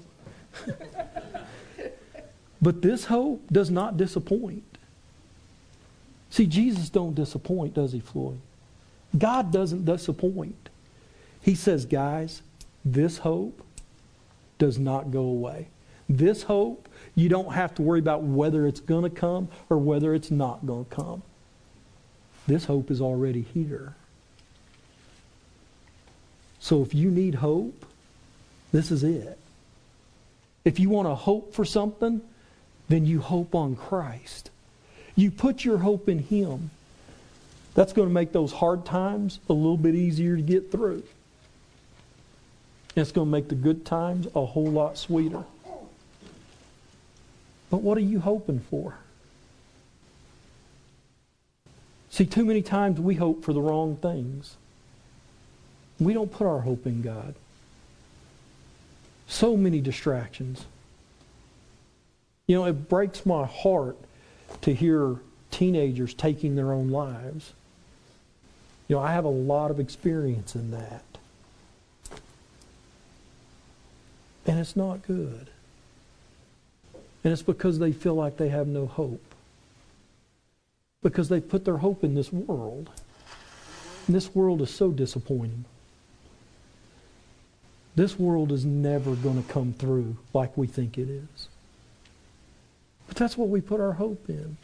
but 2.62 2.82
this 2.82 3.04
hope 3.04 3.42
does 3.50 3.70
not 3.70 3.96
disappoint. 3.96 4.64
See, 6.30 6.46
Jesus 6.46 6.88
don't 6.88 7.14
disappoint, 7.14 7.74
does 7.74 7.92
he, 7.92 8.00
Floyd? 8.00 8.40
God 9.16 9.52
doesn't 9.52 9.84
disappoint. 9.84 10.68
He 11.40 11.54
says, 11.54 11.84
guys, 11.84 12.42
this 12.84 13.18
hope 13.18 13.62
does 14.58 14.78
not 14.78 15.10
go 15.10 15.22
away. 15.22 15.68
This 16.08 16.42
hope, 16.44 16.88
you 17.14 17.28
don't 17.28 17.52
have 17.52 17.74
to 17.76 17.82
worry 17.82 17.98
about 17.98 18.22
whether 18.22 18.66
it's 18.66 18.80
going 18.80 19.04
to 19.04 19.10
come 19.10 19.48
or 19.68 19.78
whether 19.78 20.14
it's 20.14 20.30
not 20.30 20.66
going 20.66 20.84
to 20.84 20.94
come. 20.94 21.22
This 22.46 22.64
hope 22.64 22.90
is 22.90 23.00
already 23.00 23.42
here. 23.42 23.94
So 26.58 26.82
if 26.82 26.94
you 26.94 27.10
need 27.10 27.36
hope, 27.36 27.86
this 28.72 28.90
is 28.90 29.02
it. 29.02 29.38
If 30.64 30.78
you 30.78 30.90
want 30.90 31.08
to 31.08 31.14
hope 31.14 31.54
for 31.54 31.64
something, 31.64 32.20
then 32.88 33.06
you 33.06 33.20
hope 33.20 33.54
on 33.54 33.76
Christ. 33.76 34.50
You 35.16 35.30
put 35.30 35.64
your 35.64 35.78
hope 35.78 36.08
in 36.08 36.18
Him. 36.18 36.70
That's 37.74 37.92
going 37.92 38.08
to 38.08 38.14
make 38.14 38.32
those 38.32 38.52
hard 38.52 38.84
times 38.84 39.38
a 39.48 39.52
little 39.52 39.76
bit 39.76 39.94
easier 39.94 40.36
to 40.36 40.42
get 40.42 40.70
through. 40.70 41.02
And 42.96 43.02
it's 43.02 43.12
going 43.12 43.28
to 43.28 43.32
make 43.32 43.48
the 43.48 43.54
good 43.54 43.86
times 43.86 44.26
a 44.34 44.44
whole 44.44 44.70
lot 44.70 44.98
sweeter. 44.98 45.44
But 47.70 47.82
what 47.82 47.96
are 47.96 48.02
you 48.02 48.20
hoping 48.20 48.60
for? 48.70 48.96
See, 52.10 52.26
too 52.26 52.44
many 52.44 52.60
times 52.60 53.00
we 53.00 53.14
hope 53.14 53.44
for 53.44 53.52
the 53.52 53.60
wrong 53.60 53.96
things. 53.96 54.56
We 55.98 56.12
don't 56.12 56.30
put 56.30 56.46
our 56.46 56.60
hope 56.60 56.86
in 56.86 57.02
God. 57.02 57.34
So 59.28 59.56
many 59.56 59.80
distractions. 59.80 60.64
You 62.46 62.56
know, 62.56 62.64
it 62.64 62.88
breaks 62.88 63.24
my 63.24 63.46
heart 63.46 63.96
to 64.62 64.74
hear 64.74 65.16
teenagers 65.52 66.12
taking 66.12 66.56
their 66.56 66.72
own 66.72 66.90
lives. 66.90 67.52
You 68.88 68.96
know, 68.96 69.02
I 69.02 69.12
have 69.12 69.24
a 69.24 69.28
lot 69.28 69.70
of 69.70 69.78
experience 69.78 70.56
in 70.56 70.72
that. 70.72 71.04
And 74.46 74.58
it's 74.58 74.74
not 74.74 75.06
good. 75.06 75.48
And 77.22 77.32
it's 77.32 77.42
because 77.42 77.78
they 77.78 77.92
feel 77.92 78.14
like 78.14 78.36
they 78.36 78.48
have 78.48 78.66
no 78.66 78.86
hope. 78.86 79.29
Because 81.02 81.28
they 81.28 81.40
put 81.40 81.64
their 81.64 81.78
hope 81.78 82.04
in 82.04 82.14
this 82.14 82.32
world. 82.32 82.90
And 84.06 84.14
this 84.14 84.34
world 84.34 84.60
is 84.60 84.70
so 84.70 84.90
disappointing. 84.90 85.64
This 87.96 88.18
world 88.18 88.52
is 88.52 88.64
never 88.64 89.14
going 89.14 89.42
to 89.42 89.52
come 89.52 89.72
through 89.72 90.16
like 90.32 90.56
we 90.56 90.66
think 90.66 90.98
it 90.98 91.08
is. 91.08 91.48
But 93.08 93.16
that's 93.16 93.36
what 93.36 93.48
we 93.48 93.60
put 93.60 93.80
our 93.80 93.92
hope 93.92 94.28
in. 94.28 94.56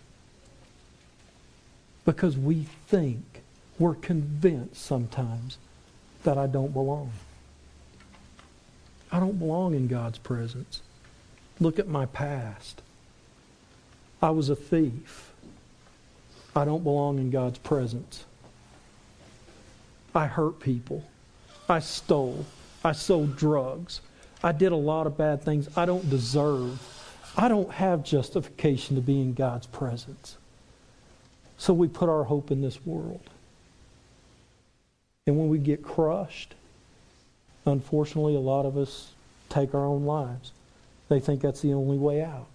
Because 2.05 2.37
we 2.37 2.67
think, 2.87 3.25
we're 3.79 3.95
convinced 3.95 4.83
sometimes 4.85 5.59
that 6.23 6.39
I 6.39 6.47
don't 6.47 6.73
belong. 6.73 7.11
I 9.11 9.21
don't 9.21 9.39
belong 9.39 9.75
in 9.75 9.87
God's 9.87 10.19
presence. 10.19 10.83
Look 11.61 11.79
at 11.79 11.89
my 11.89 12.07
past. 12.07 12.83
I 14.23 14.31
was 14.31 14.49
a 14.49 14.57
thief. 14.57 15.33
I 16.57 16.65
don't 16.65 16.83
belong 16.83 17.19
in 17.19 17.31
God's 17.31 17.59
presence. 17.59 18.25
I 20.15 20.27
hurt 20.27 20.59
people. 20.59 21.05
I 21.69 21.81
stole. 21.81 22.47
I 22.83 22.93
sold 22.93 23.37
drugs. 23.37 24.01
I 24.43 24.53
did 24.53 24.73
a 24.73 24.77
lot 24.77 25.07
of 25.07 25.19
bad 25.19 25.43
things 25.43 25.69
I 25.77 25.85
don't 25.85 26.09
deserve. 26.09 26.81
I 27.37 27.49
don't 27.49 27.71
have 27.71 28.03
justification 28.03 28.97
to 28.97 29.03
be 29.03 29.21
in 29.21 29.35
God's 29.35 29.67
presence. 29.67 30.37
So 31.59 31.75
we 31.75 31.89
put 31.89 32.09
our 32.09 32.25
hope 32.25 32.51
in 32.51 32.63
this 32.63 32.85
world. 32.87 33.29
And 35.27 35.37
when 35.37 35.49
we 35.49 35.59
get 35.59 35.83
crushed, 35.83 36.55
unfortunately, 37.67 38.37
a 38.37 38.41
lot 38.41 38.65
of 38.65 38.77
us 38.77 39.13
take 39.49 39.75
our 39.75 39.85
own 39.85 40.07
lives. 40.07 40.53
They 41.09 41.21
think 41.21 41.43
that's 41.43 41.61
the 41.61 41.75
only 41.75 41.99
way 41.99 42.23
out. 42.23 42.47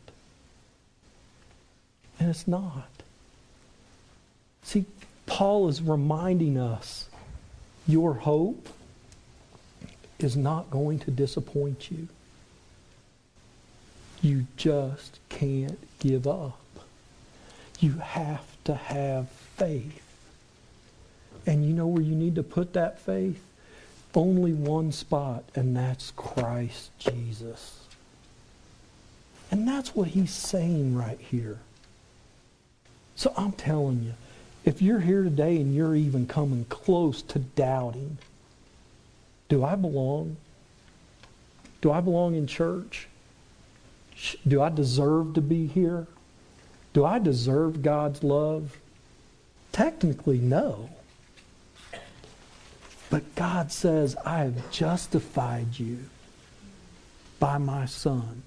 And 2.19 2.29
it's 2.29 2.47
not. 2.47 2.89
See, 4.63 4.85
Paul 5.25 5.67
is 5.67 5.81
reminding 5.81 6.57
us 6.57 7.07
your 7.87 8.13
hope 8.13 8.69
is 10.19 10.37
not 10.37 10.69
going 10.69 10.99
to 10.99 11.11
disappoint 11.11 11.89
you. 11.91 12.07
You 14.21 14.45
just 14.55 15.19
can't 15.29 15.79
give 15.99 16.27
up. 16.27 16.59
You 17.79 17.93
have 17.93 18.45
to 18.65 18.75
have 18.75 19.29
faith. 19.29 20.01
And 21.47 21.65
you 21.65 21.73
know 21.73 21.87
where 21.87 22.03
you 22.03 22.13
need 22.13 22.35
to 22.35 22.43
put 22.43 22.73
that 22.73 22.99
faith? 22.99 23.41
Only 24.13 24.53
one 24.53 24.91
spot, 24.91 25.43
and 25.55 25.75
that's 25.75 26.11
Christ 26.11 26.91
Jesus. 26.99 27.79
And 29.49 29.67
that's 29.67 29.95
what 29.95 30.09
he's 30.09 30.33
saying 30.33 30.95
right 30.95 31.19
here. 31.19 31.59
So 33.15 33.33
I'm 33.35 33.53
telling 33.53 34.03
you, 34.03 34.13
if 34.63 34.81
you're 34.81 34.99
here 34.99 35.23
today 35.23 35.57
and 35.57 35.75
you're 35.75 35.95
even 35.95 36.27
coming 36.27 36.65
close 36.65 37.21
to 37.23 37.39
doubting, 37.39 38.17
do 39.49 39.63
I 39.63 39.75
belong? 39.75 40.37
Do 41.81 41.91
I 41.91 41.99
belong 41.99 42.35
in 42.35 42.47
church? 42.47 43.07
Do 44.47 44.61
I 44.61 44.69
deserve 44.69 45.33
to 45.33 45.41
be 45.41 45.65
here? 45.65 46.05
Do 46.93 47.05
I 47.05 47.19
deserve 47.19 47.81
God's 47.81 48.23
love? 48.23 48.77
Technically, 49.71 50.37
no. 50.37 50.89
But 53.09 53.35
God 53.35 53.71
says, 53.71 54.15
I 54.25 54.39
have 54.39 54.71
justified 54.71 55.79
you 55.79 55.99
by 57.39 57.57
my 57.57 57.85
Son. 57.85 58.43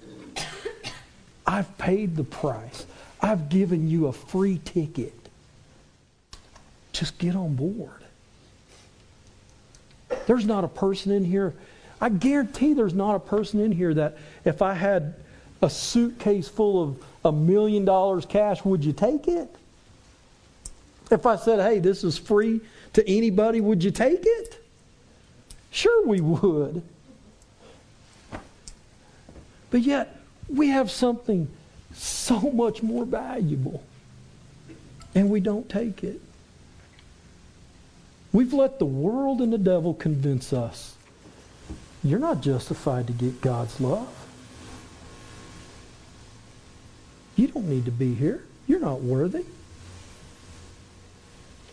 I've 1.45 1.77
paid 1.77 2.15
the 2.15 2.23
price. 2.23 2.85
I've 3.21 3.49
given 3.49 3.89
you 3.89 4.07
a 4.07 4.13
free 4.13 4.59
ticket. 4.63 5.24
Just 6.95 7.17
get 7.17 7.35
on 7.35 7.55
board. 7.55 8.05
There's 10.27 10.45
not 10.45 10.63
a 10.63 10.67
person 10.69 11.11
in 11.11 11.25
here, 11.25 11.53
I 11.99 12.07
guarantee 12.07 12.73
there's 12.73 12.93
not 12.93 13.15
a 13.15 13.19
person 13.19 13.59
in 13.59 13.73
here 13.73 13.93
that 13.93 14.17
if 14.45 14.61
I 14.61 14.73
had 14.73 15.15
a 15.61 15.69
suitcase 15.69 16.47
full 16.47 16.81
of 16.81 17.03
a 17.25 17.31
million 17.33 17.83
dollars 17.83 18.25
cash, 18.25 18.63
would 18.63 18.85
you 18.85 18.93
take 18.93 19.27
it? 19.27 19.53
If 21.11 21.25
I 21.25 21.35
said, 21.35 21.59
hey, 21.59 21.79
this 21.79 22.05
is 22.05 22.17
free 22.17 22.61
to 22.93 23.05
anybody, 23.09 23.59
would 23.59 23.83
you 23.83 23.91
take 23.91 24.21
it? 24.23 24.63
Sure, 25.71 26.07
we 26.07 26.21
would. 26.21 26.81
But 29.69 29.81
yet, 29.81 30.17
we 30.47 30.69
have 30.69 30.89
something 30.89 31.49
so 31.93 32.39
much 32.39 32.81
more 32.81 33.03
valuable, 33.03 33.83
and 35.13 35.29
we 35.29 35.41
don't 35.41 35.67
take 35.67 36.01
it. 36.05 36.21
We've 38.35 38.51
let 38.51 38.79
the 38.79 38.85
world 38.85 39.39
and 39.39 39.53
the 39.53 39.57
devil 39.57 39.93
convince 39.93 40.51
us 40.51 40.97
you're 42.03 42.19
not 42.19 42.41
justified 42.41 43.07
to 43.07 43.13
get 43.13 43.39
God's 43.39 43.79
love. 43.79 44.13
You 47.37 47.47
don't 47.47 47.69
need 47.69 47.85
to 47.85 47.91
be 47.91 48.13
here. 48.13 48.43
You're 48.67 48.81
not 48.81 48.99
worthy. 48.99 49.45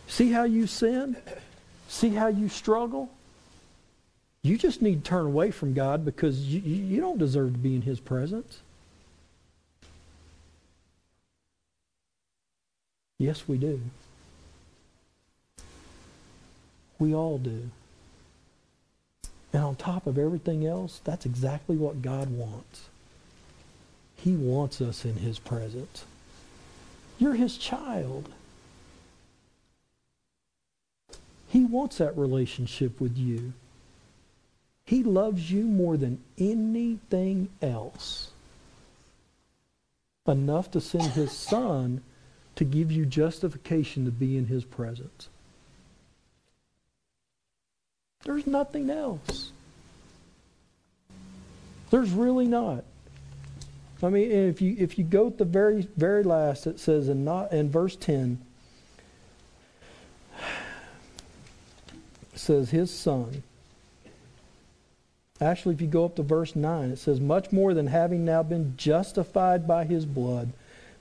See 0.07 0.31
how 0.31 0.45
you 0.45 0.69
sin? 0.69 1.17
See 1.89 2.11
how 2.11 2.29
you 2.29 2.49
struggle? 2.49 3.11
You 4.45 4.57
just 4.57 4.83
need 4.83 5.05
to 5.05 5.11
turn 5.11 5.27
away 5.27 5.51
from 5.51 5.75
God 5.75 6.05
because 6.05 6.39
you, 6.43 6.61
you 6.61 7.01
don't 7.01 7.19
deserve 7.19 7.55
to 7.55 7.59
be 7.59 7.75
in 7.75 7.83
His 7.83 7.99
presence. 7.99 8.61
Yes, 13.19 13.49
we 13.49 13.59
do. 13.59 13.81
We 17.03 17.17
all 17.17 17.39
do. 17.39 17.69
And 19.53 19.65
on 19.65 19.75
top 19.75 20.07
of 20.07 20.19
everything 20.19 20.65
else, 20.65 21.01
that's 21.03 21.27
exactly 21.27 21.77
what 21.77 22.01
God 22.01 22.31
wants. 22.31 22.83
He 24.15 24.37
wants 24.37 24.81
us 24.81 25.05
in 25.05 25.17
His 25.17 25.41
presence. 25.41 26.05
You're 27.19 27.35
His 27.35 27.59
child. 27.59 28.29
He 31.49 31.65
wants 31.65 31.99
that 31.99 32.17
relationship 32.17 33.01
with 33.01 33.19
you. 33.19 33.53
He 34.85 35.03
loves 35.03 35.51
you 35.51 35.65
more 35.65 35.97
than 35.97 36.23
anything 36.39 37.49
else. 37.61 38.31
Enough 40.29 40.71
to 40.71 40.81
send 40.81 41.15
His 41.15 41.33
Son 41.33 42.01
to 42.55 42.63
give 42.63 42.93
you 42.93 43.05
justification 43.05 44.05
to 44.05 44.13
be 44.13 44.37
in 44.37 44.47
His 44.47 44.63
presence. 44.63 45.29
There's 48.25 48.47
nothing 48.47 48.91
else. 48.91 49.51
There's 51.91 52.11
really 52.11 52.47
not. 52.47 52.85
I 54.03 54.09
mean, 54.09 54.31
if 54.31 54.61
you 54.61 54.75
if 54.79 54.99
you 54.99 55.05
go 55.05 55.31
to 55.31 55.37
the 55.37 55.45
very 55.45 55.89
very 55.97 56.25
last, 56.25 56.67
it 56.67 56.81
says 56.81 57.09
in 57.09 57.25
not 57.25 57.53
in 57.53 57.71
verse 57.71 57.95
ten. 57.95 58.39
Says 62.35 62.71
his 62.71 62.93
son. 62.93 63.43
Actually, 65.41 65.75
if 65.75 65.81
you 65.81 65.87
go 65.89 66.05
up 66.05 66.17
to 66.17 66.23
verse 66.23 66.55
9, 66.55 66.91
it 66.91 66.99
says, 66.99 67.21
Much 67.21 67.51
more 67.51 67.75
than 67.75 67.89
having 67.89 68.25
now 68.25 68.45
been 68.45 68.75
justified 68.77 69.67
by 69.67 69.85
his 69.85 70.07
blood, 70.07 70.53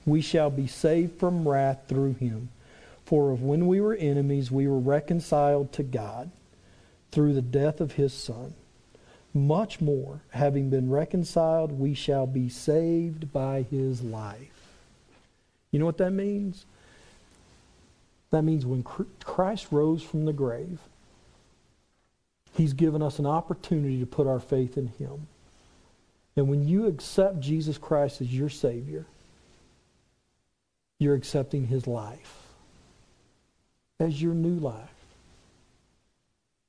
we 0.04 0.20
shall 0.20 0.50
be 0.50 0.66
saved 0.66 1.20
from 1.20 1.48
wrath 1.48 1.84
through 1.88 2.14
him. 2.14 2.50
For 3.06 3.34
if 3.34 3.40
when 3.40 3.68
we 3.68 3.80
were 3.80 3.94
enemies, 3.94 4.50
we 4.50 4.68
were 4.68 4.80
reconciled 4.80 5.72
to 5.74 5.84
God 5.84 6.32
through 7.12 7.34
the 7.34 7.42
death 7.42 7.82
of 7.82 7.94
his 7.94 8.14
Son. 8.14 8.54
Much 9.34 9.80
more, 9.80 10.22
having 10.30 10.70
been 10.70 10.90
reconciled, 10.90 11.72
we 11.72 11.94
shall 11.94 12.28
be 12.28 12.50
saved 12.50 13.32
by 13.32 13.62
his 13.70 14.02
life. 14.02 14.68
You 15.72 15.80
know 15.80 15.86
what 15.86 16.00
that 16.00 16.12
means? 16.12 16.66
That 18.32 18.44
means 18.44 18.66
when 18.66 18.84
Christ 18.84 19.68
rose 19.72 20.04
from 20.04 20.26
the 20.26 20.34
grave, 20.34 20.80
he's 22.56 22.74
given 22.74 23.02
us 23.02 23.20
an 23.20 23.26
opportunity 23.26 24.00
to 24.00 24.06
put 24.06 24.28
our 24.28 24.40
faith 24.40 24.78
in 24.78 24.88
him. 24.88 25.28
And 26.36 26.50
when 26.50 26.68
you 26.68 26.88
accept 26.88 27.40
Jesus 27.40 27.78
Christ 27.78 28.22
as 28.22 28.34
your 28.34 28.50
Savior, 28.50 29.06
you're 31.00 31.16
accepting 31.16 31.68
his 31.68 31.88
life 31.88 32.44
as 34.00 34.22
your 34.22 34.34
new 34.34 34.60
life. 34.60 35.01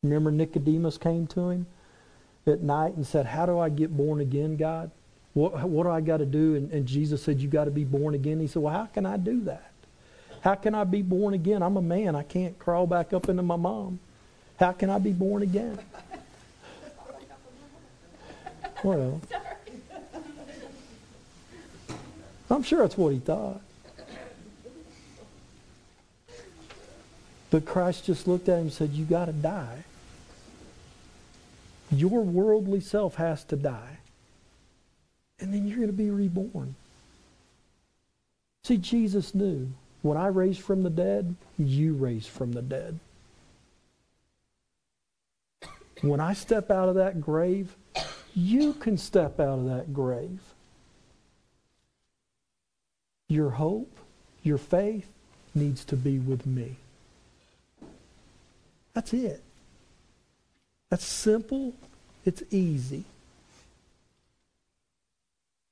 Remember, 0.02 0.32
Nicodemus 0.32 0.98
came 0.98 1.28
to 1.28 1.50
him 1.50 1.66
at 2.44 2.60
night 2.60 2.96
and 2.96 3.06
said, 3.06 3.24
How 3.24 3.46
do 3.46 3.60
I 3.60 3.68
get 3.68 3.96
born 3.96 4.20
again, 4.20 4.56
God? 4.56 4.90
What, 5.32 5.62
what 5.68 5.84
do 5.84 5.90
I 5.90 6.00
got 6.00 6.16
to 6.16 6.26
do? 6.26 6.56
And, 6.56 6.72
and 6.72 6.86
Jesus 6.86 7.22
said, 7.22 7.40
You 7.40 7.48
got 7.48 7.66
to 7.66 7.70
be 7.70 7.84
born 7.84 8.14
again. 8.14 8.40
He 8.40 8.48
said, 8.48 8.62
Well, 8.62 8.74
how 8.74 8.86
can 8.86 9.06
I 9.06 9.16
do 9.16 9.42
that? 9.44 9.70
How 10.40 10.56
can 10.56 10.74
I 10.74 10.82
be 10.82 11.02
born 11.02 11.34
again? 11.34 11.62
I'm 11.62 11.76
a 11.76 11.82
man. 11.82 12.16
I 12.16 12.24
can't 12.24 12.58
crawl 12.58 12.84
back 12.84 13.12
up 13.12 13.28
into 13.28 13.44
my 13.44 13.54
mom. 13.54 14.00
How 14.58 14.72
can 14.72 14.90
I 14.90 14.98
be 14.98 15.12
born 15.12 15.42
again? 15.42 15.78
Well, 18.82 19.20
I'm 22.50 22.64
sure 22.64 22.80
that's 22.80 22.98
what 22.98 23.12
he 23.12 23.20
thought. 23.20 23.60
But 27.50 27.64
Christ 27.64 28.04
just 28.06 28.26
looked 28.26 28.48
at 28.48 28.56
him 28.56 28.62
and 28.62 28.72
said, 28.72 28.90
You 28.90 29.04
got 29.04 29.26
to 29.26 29.32
die. 29.32 29.84
Your 31.92 32.22
worldly 32.22 32.80
self 32.80 33.16
has 33.16 33.44
to 33.44 33.56
die. 33.56 33.98
And 35.38 35.52
then 35.52 35.66
you're 35.66 35.76
going 35.76 35.88
to 35.88 35.92
be 35.92 36.10
reborn. 36.10 36.74
See, 38.64 38.78
Jesus 38.78 39.34
knew 39.34 39.72
when 40.00 40.16
I 40.16 40.28
raised 40.28 40.62
from 40.62 40.82
the 40.82 40.90
dead, 40.90 41.34
you 41.58 41.94
raised 41.94 42.28
from 42.28 42.52
the 42.52 42.62
dead. 42.62 42.98
When 46.00 46.18
I 46.18 46.32
step 46.32 46.70
out 46.70 46.88
of 46.88 46.96
that 46.96 47.20
grave, 47.20 47.76
you 48.34 48.72
can 48.72 48.96
step 48.98 49.38
out 49.38 49.58
of 49.58 49.66
that 49.66 49.92
grave. 49.92 50.40
Your 53.28 53.50
hope, 53.50 53.96
your 54.42 54.58
faith 54.58 55.08
needs 55.54 55.84
to 55.86 55.96
be 55.96 56.18
with 56.18 56.46
me. 56.46 56.76
That's 58.94 59.12
it. 59.12 59.42
That's 60.92 61.06
simple. 61.06 61.72
It's 62.26 62.42
easy. 62.50 63.04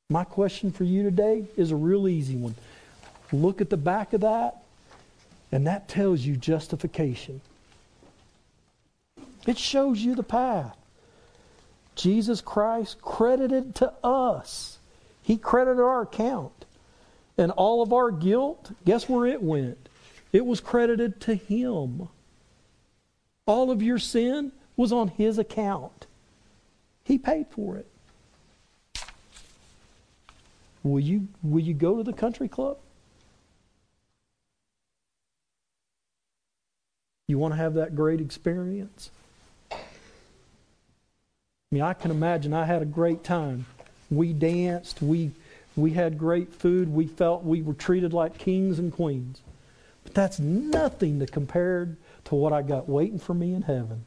My 0.08 0.24
question 0.24 0.72
for 0.72 0.84
you 0.84 1.02
today 1.02 1.44
is 1.58 1.72
a 1.72 1.76
real 1.76 2.08
easy 2.08 2.36
one. 2.36 2.54
Look 3.30 3.60
at 3.60 3.68
the 3.68 3.76
back 3.76 4.14
of 4.14 4.22
that, 4.22 4.62
and 5.52 5.66
that 5.66 5.88
tells 5.88 6.22
you 6.22 6.38
justification. 6.38 7.42
It 9.46 9.58
shows 9.58 10.00
you 10.00 10.14
the 10.14 10.22
path. 10.22 10.74
Jesus 11.96 12.40
Christ 12.40 13.02
credited 13.02 13.74
to 13.74 13.92
us. 14.02 14.78
He 15.22 15.36
credited 15.36 15.80
our 15.80 16.00
account. 16.00 16.64
And 17.36 17.52
all 17.52 17.82
of 17.82 17.92
our 17.92 18.10
guilt, 18.10 18.70
guess 18.86 19.06
where 19.06 19.26
it 19.26 19.42
went? 19.42 19.90
It 20.32 20.46
was 20.46 20.60
credited 20.60 21.20
to 21.20 21.34
Him. 21.34 22.08
All 23.44 23.70
of 23.70 23.82
your 23.82 23.98
sin 23.98 24.52
was 24.80 24.92
on 24.92 25.08
His 25.08 25.38
account. 25.38 26.06
He 27.04 27.18
paid 27.18 27.46
for 27.50 27.76
it. 27.76 27.86
Will 30.82 31.00
you, 31.00 31.28
will 31.42 31.60
you 31.60 31.74
go 31.74 31.98
to 31.98 32.02
the 32.02 32.14
country 32.14 32.48
club? 32.48 32.78
You 37.28 37.36
want 37.36 37.52
to 37.52 37.58
have 37.58 37.74
that 37.74 37.94
great 37.94 38.22
experience? 38.22 39.10
I 39.70 39.76
mean, 41.70 41.82
I 41.82 41.92
can 41.92 42.10
imagine 42.10 42.54
I 42.54 42.64
had 42.64 42.80
a 42.80 42.86
great 42.86 43.22
time. 43.22 43.66
We 44.10 44.32
danced, 44.32 45.02
we, 45.02 45.30
we 45.76 45.90
had 45.90 46.18
great 46.18 46.54
food, 46.54 46.88
we 46.88 47.06
felt 47.06 47.44
we 47.44 47.60
were 47.60 47.74
treated 47.74 48.14
like 48.14 48.38
kings 48.38 48.78
and 48.78 48.90
queens. 48.90 49.42
But 50.04 50.14
that's 50.14 50.38
nothing 50.38 51.20
to 51.20 51.26
compare 51.26 51.96
to 52.24 52.34
what 52.34 52.54
I 52.54 52.62
got 52.62 52.88
waiting 52.88 53.18
for 53.18 53.34
me 53.34 53.52
in 53.52 53.60
heaven. 53.62 54.06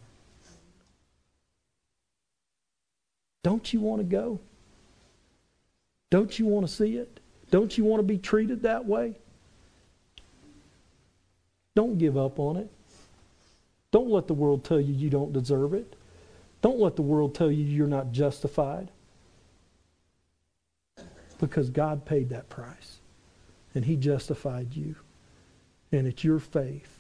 Don't 3.44 3.74
you 3.74 3.82
want 3.82 4.00
to 4.00 4.06
go? 4.06 4.40
Don't 6.10 6.40
you 6.40 6.46
want 6.46 6.66
to 6.66 6.72
see 6.72 6.98
it? 6.98 7.20
Don't 7.52 7.78
you 7.78 7.84
want 7.84 8.00
to 8.00 8.04
be 8.04 8.18
treated 8.18 8.64
that 8.64 8.86
way? 8.86 9.16
Don't 11.76 11.98
give 11.98 12.18
up 12.18 12.40
on 12.40 12.58
it. 12.58 12.70
Don't 13.92 14.10
let 14.10 14.28
the 14.28 14.34
world 14.34 14.64
tell 14.64 14.80
you 14.80 14.94
you 14.94 15.10
don't 15.10 15.34
deserve 15.34 15.74
it. 15.74 15.96
Don't 16.62 16.80
let 16.80 16.96
the 16.96 17.02
world 17.02 17.36
tell 17.36 17.52
you 17.52 17.64
you're 17.64 17.88
not 17.88 18.12
justified. 18.12 18.90
Because 21.40 21.70
God 21.70 22.06
paid 22.06 22.30
that 22.30 22.50
price. 22.50 22.98
And 23.76 23.86
He 23.86 23.96
justified 23.96 24.76
you. 24.76 24.96
And 25.92 26.08
it's 26.08 26.24
your 26.24 26.40
faith 26.40 27.00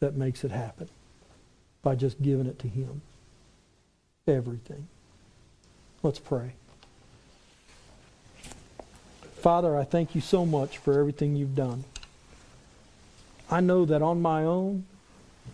that 0.00 0.16
makes 0.16 0.42
it 0.42 0.50
happen 0.50 0.88
by 1.82 1.94
just 1.94 2.20
giving 2.20 2.46
it 2.46 2.58
to 2.58 2.68
Him. 2.68 3.02
Everything. 4.26 4.88
Let's 6.02 6.18
pray. 6.18 6.54
Father, 9.36 9.76
I 9.76 9.84
thank 9.84 10.14
you 10.14 10.20
so 10.20 10.44
much 10.44 10.78
for 10.78 10.98
everything 10.98 11.36
you've 11.36 11.54
done. 11.54 11.84
I 13.50 13.60
know 13.60 13.84
that 13.84 14.02
on 14.02 14.20
my 14.20 14.44
own, 14.44 14.84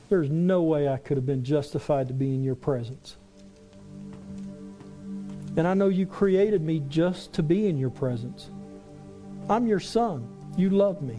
there's 0.09 0.31
no 0.31 0.63
way 0.63 0.89
I 0.89 0.97
could 0.97 1.17
have 1.17 1.27
been 1.27 1.45
justified 1.45 2.09
to 2.09 2.15
be 2.15 2.35
in 2.35 2.45
your 2.45 2.55
presence. 2.55 3.17
And 5.57 5.67
I 5.67 5.75
know 5.75 5.89
you 5.89 6.07
created 6.07 6.63
me 6.63 6.83
just 6.89 7.33
to 7.35 7.43
be 7.43 7.67
in 7.67 7.79
your 7.79 7.91
presence. 7.91 8.49
I'm 9.51 9.67
your 9.67 9.81
son. 9.81 10.29
You 10.57 10.71
love 10.71 11.03
me. 11.03 11.19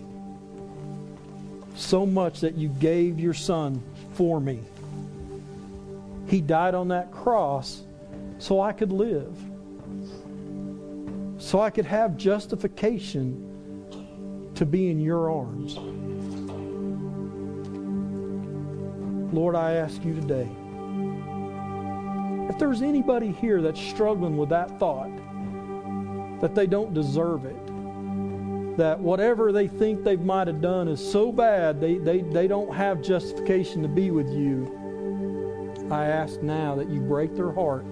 So 1.76 2.06
much 2.06 2.40
that 2.42 2.56
you 2.56 2.70
gave 2.70 3.20
your 3.20 3.34
son 3.34 3.84
for 4.14 4.40
me. 4.40 4.60
He 6.28 6.42
died 6.42 6.74
on 6.74 6.88
that 6.88 7.12
cross 7.12 7.84
so 8.40 8.62
I 8.62 8.72
could 8.72 8.92
live. 8.92 9.38
So 11.38 11.60
I 11.60 11.70
could 11.70 11.86
have 11.86 12.18
justification 12.18 13.46
to 14.56 14.66
be 14.66 14.90
in 14.90 15.00
your 15.00 15.30
arms. 15.30 15.78
Lord, 19.34 19.56
I 19.56 19.74
ask 19.74 20.04
you 20.04 20.16
today 20.16 20.50
if 22.50 22.58
there's 22.58 22.82
anybody 22.82 23.32
here 23.32 23.62
that's 23.62 23.80
struggling 23.80 24.36
with 24.36 24.50
that 24.50 24.80
thought, 24.80 25.12
that 26.42 26.56
they 26.56 26.66
don't 26.66 26.96
deserve 26.96 27.46
it, 27.46 28.78
that 28.78 29.00
whatever 29.00 29.52
they 29.52 29.68
think 29.68 30.04
they 30.04 30.16
might 30.16 30.48
have 30.48 30.62
done 30.62 30.88
is 30.88 31.00
so 31.00 31.32
bad 31.32 31.80
they, 31.80 31.98
they, 31.98 32.22
they 32.22 32.48
don't 32.48 32.74
have 32.74 33.04
justification 33.04 33.84
to 33.84 33.88
be 33.88 34.10
with 34.10 34.30
you, 34.30 34.76
I 35.92 36.06
ask 36.06 36.42
now 36.42 36.76
that 36.76 36.90
you 36.90 37.02
break 37.02 37.36
their 37.36 37.52
heart 37.52 37.86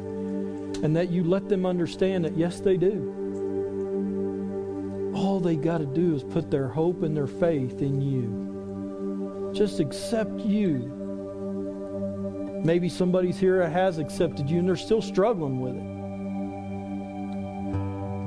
and 0.84 0.96
that 0.96 1.10
you 1.10 1.24
let 1.24 1.50
them 1.50 1.66
understand 1.66 2.26
that 2.26 2.38
yes, 2.38 2.60
they 2.60 2.78
do. 2.78 3.14
All 5.16 5.40
they 5.40 5.56
got 5.56 5.80
to 5.80 5.86
do 5.86 6.16
is 6.16 6.24
put 6.24 6.52
their 6.52 6.68
hope 6.68 7.04
and 7.04 7.16
their 7.16 7.28
faith 7.28 7.82
in 7.82 8.02
you. 8.02 9.52
Just 9.56 9.80
accept 9.80 10.40
you 10.42 10.98
Maybe 12.64 12.90
somebody's 12.90 13.38
here 13.38 13.60
that 13.60 13.72
has 13.72 13.98
accepted 13.98 14.50
you 14.50 14.60
and 14.60 14.68
they're 14.68 14.76
still 14.76 15.02
struggling 15.02 15.62
with 15.62 15.76
it. 15.78 15.84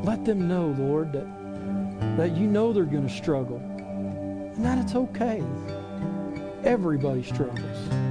Let 0.06 0.24
them 0.24 0.48
know, 0.48 0.74
Lord, 0.78 1.12
that, 1.12 1.26
that 2.16 2.36
you 2.36 2.46
know 2.46 2.72
they're 2.72 2.84
going 2.84 3.06
to 3.06 3.14
struggle 3.14 3.58
and 3.58 4.64
that 4.64 4.78
it's 4.78 4.94
okay. 4.94 5.42
Everybody 6.64 7.22
struggles. 7.22 8.09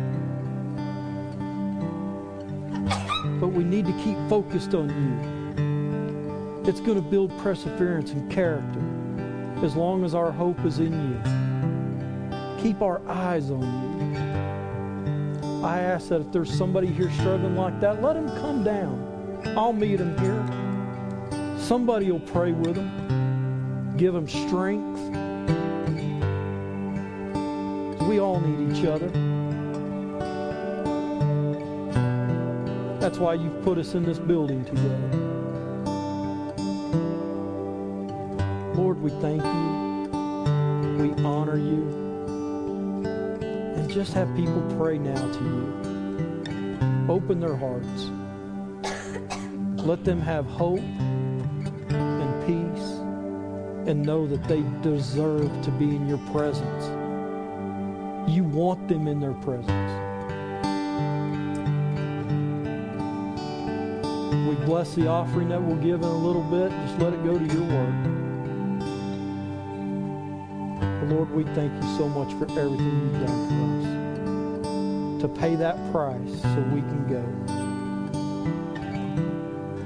But 3.40 3.50
we 3.50 3.64
need 3.64 3.86
to 3.86 3.94
keep 4.04 4.18
focused 4.28 4.74
on 4.74 4.90
you. 4.90 6.70
It's 6.70 6.82
going 6.82 7.02
to 7.02 7.10
build 7.10 7.32
perseverance 7.40 8.12
and 8.12 8.30
character 8.32 8.82
as 9.64 9.76
long 9.76 10.04
as 10.04 10.14
our 10.14 10.32
hope 10.32 10.64
is 10.66 10.80
in 10.80 10.92
you. 10.92 12.62
Keep 12.62 12.82
our 12.82 13.02
eyes 13.08 13.50
on 13.50 13.62
you. 13.62 15.66
I 15.66 15.80
ask 15.80 16.10
that 16.10 16.22
if 16.22 16.32
there's 16.32 16.56
somebody 16.58 16.88
here 16.88 17.10
struggling 17.12 17.56
like 17.56 17.80
that, 17.82 18.02
let 18.02 18.14
them 18.14 18.28
come 18.40 18.64
down. 18.64 19.42
I'll 19.58 19.74
meet 19.74 19.98
them 19.98 20.18
here. 20.20 20.46
Somebody 21.60 22.12
will 22.12 22.20
pray 22.20 22.52
with 22.52 22.76
them, 22.76 23.96
give 23.98 24.14
them 24.14 24.28
strength. 24.28 25.00
We 28.04 28.20
all 28.20 28.40
need 28.40 28.76
each 28.76 28.86
other. 28.86 29.10
That's 33.10 33.18
why 33.18 33.34
you've 33.34 33.64
put 33.64 33.80
us 33.80 33.96
in 33.96 34.04
this 34.04 34.20
building 34.20 34.64
together. 34.66 35.10
Lord, 38.76 39.02
we 39.02 39.10
thank 39.20 39.44
you. 39.44 41.02
We 41.02 41.24
honor 41.26 41.58
you 41.58 41.90
And 43.76 43.90
just 43.90 44.14
have 44.14 44.28
people 44.36 44.62
pray 44.78 45.00
now 45.00 45.16
to 45.16 45.44
you. 45.44 47.06
Open 47.10 47.40
their 47.40 47.56
hearts. 47.56 48.12
Let 49.84 50.06
them 50.06 50.22
have 50.22 50.46
hope 50.46 50.78
and 51.90 52.46
peace 52.46 52.90
and 53.90 54.06
know 54.06 54.28
that 54.28 54.44
they 54.48 54.64
deserve 54.88 55.50
to 55.64 55.72
be 55.72 55.96
in 55.96 56.08
your 56.08 56.20
presence. 56.32 56.86
You 58.30 58.44
want 58.44 58.88
them 58.88 59.08
in 59.08 59.20
their 59.20 59.34
presence. 59.34 59.89
Bless 64.70 64.94
the 64.94 65.08
offering 65.08 65.50
that 65.50 65.60
we'll 65.60 65.76
give 65.78 66.00
in 66.00 66.08
a 66.08 66.18
little 66.28 66.44
bit. 66.44 66.70
Just 66.70 67.00
let 67.00 67.12
it 67.12 67.24
go 67.26 67.40
to 67.40 67.44
your 67.44 67.64
work. 67.64 67.96
Lord, 71.10 71.32
we 71.32 71.44
thank 71.56 71.74
you 71.74 71.98
so 71.98 72.08
much 72.08 72.32
for 72.36 72.46
everything 72.52 73.02
you've 73.02 73.26
done 73.26 73.50
for 73.50 73.64
us. 75.18 75.22
To 75.24 75.28
pay 75.28 75.56
that 75.56 75.76
price 75.92 76.42
so 76.44 76.62
we 76.72 76.82
can 76.82 77.08
go. 77.10 77.24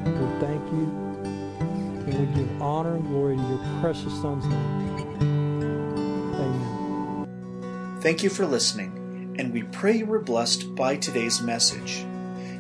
We 0.06 0.40
thank 0.46 0.62
you 0.74 0.86
and 2.06 2.20
we 2.20 2.26
give 2.36 2.62
honor 2.62 2.96
and 2.96 3.08
glory 3.08 3.38
to 3.38 3.42
your 3.42 3.62
precious 3.80 4.12
Son's 4.22 4.46
name. 4.46 5.18
Amen. 6.36 8.00
Thank 8.02 8.22
you 8.22 8.30
for 8.30 8.46
listening. 8.46 9.00
and 9.40 9.54
we 9.54 9.64
pray 9.64 9.98
you 9.98 10.06
were 10.06 10.20
blessed 10.20 10.76
by 10.76 10.98
today's 10.98 11.42
message. 11.42 12.06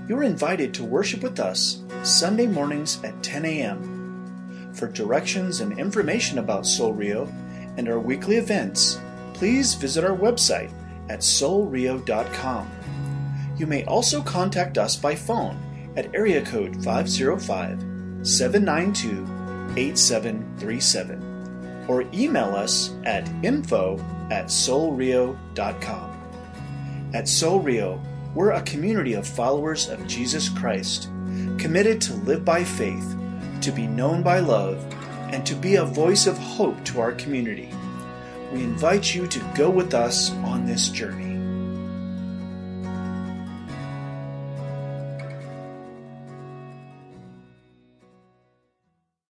You 0.07 0.17
are 0.17 0.23
invited 0.23 0.73
to 0.73 0.83
worship 0.83 1.23
with 1.23 1.39
us 1.39 1.81
Sunday 2.03 2.45
mornings 2.45 3.01
at 3.05 3.23
10 3.23 3.45
a.m. 3.45 4.73
For 4.73 4.87
directions 4.87 5.61
and 5.61 5.79
information 5.79 6.39
about 6.39 6.65
Soul 6.65 6.93
Rio 6.93 7.31
and 7.77 7.87
our 7.87 7.99
weekly 7.99 8.35
events, 8.35 8.99
please 9.33 9.75
visit 9.75 10.03
our 10.03 10.15
website 10.15 10.73
at 11.09 11.19
soulrio.com. 11.19 12.69
You 13.57 13.65
may 13.65 13.85
also 13.85 14.21
contact 14.21 14.77
us 14.77 14.97
by 14.97 15.15
phone 15.15 15.57
at 15.95 16.13
area 16.13 16.43
code 16.43 16.83
505 16.83 18.27
792 18.27 19.25
8737 19.77 21.85
or 21.87 22.03
email 22.13 22.53
us 22.55 22.93
at 23.05 23.29
info 23.43 23.97
at 24.31 24.47
soulrio.com. 24.47 26.09
At 27.13 27.29
Soul 27.29 27.61
Rio, 27.61 28.01
we're 28.33 28.51
a 28.51 28.61
community 28.61 29.13
of 29.13 29.27
followers 29.27 29.89
of 29.89 30.07
Jesus 30.07 30.49
Christ, 30.49 31.09
committed 31.57 32.01
to 32.01 32.15
live 32.15 32.43
by 32.43 32.63
faith, 32.63 33.15
to 33.61 33.71
be 33.71 33.87
known 33.87 34.23
by 34.23 34.39
love, 34.39 34.83
and 35.31 35.45
to 35.45 35.55
be 35.55 35.75
a 35.75 35.85
voice 35.85 36.27
of 36.27 36.37
hope 36.37 36.83
to 36.85 36.99
our 36.99 37.11
community. 37.13 37.69
We 38.51 38.63
invite 38.63 39.13
you 39.13 39.27
to 39.27 39.39
go 39.55 39.69
with 39.69 39.93
us 39.93 40.31
on 40.31 40.65
this 40.65 40.89
journey. 40.89 41.32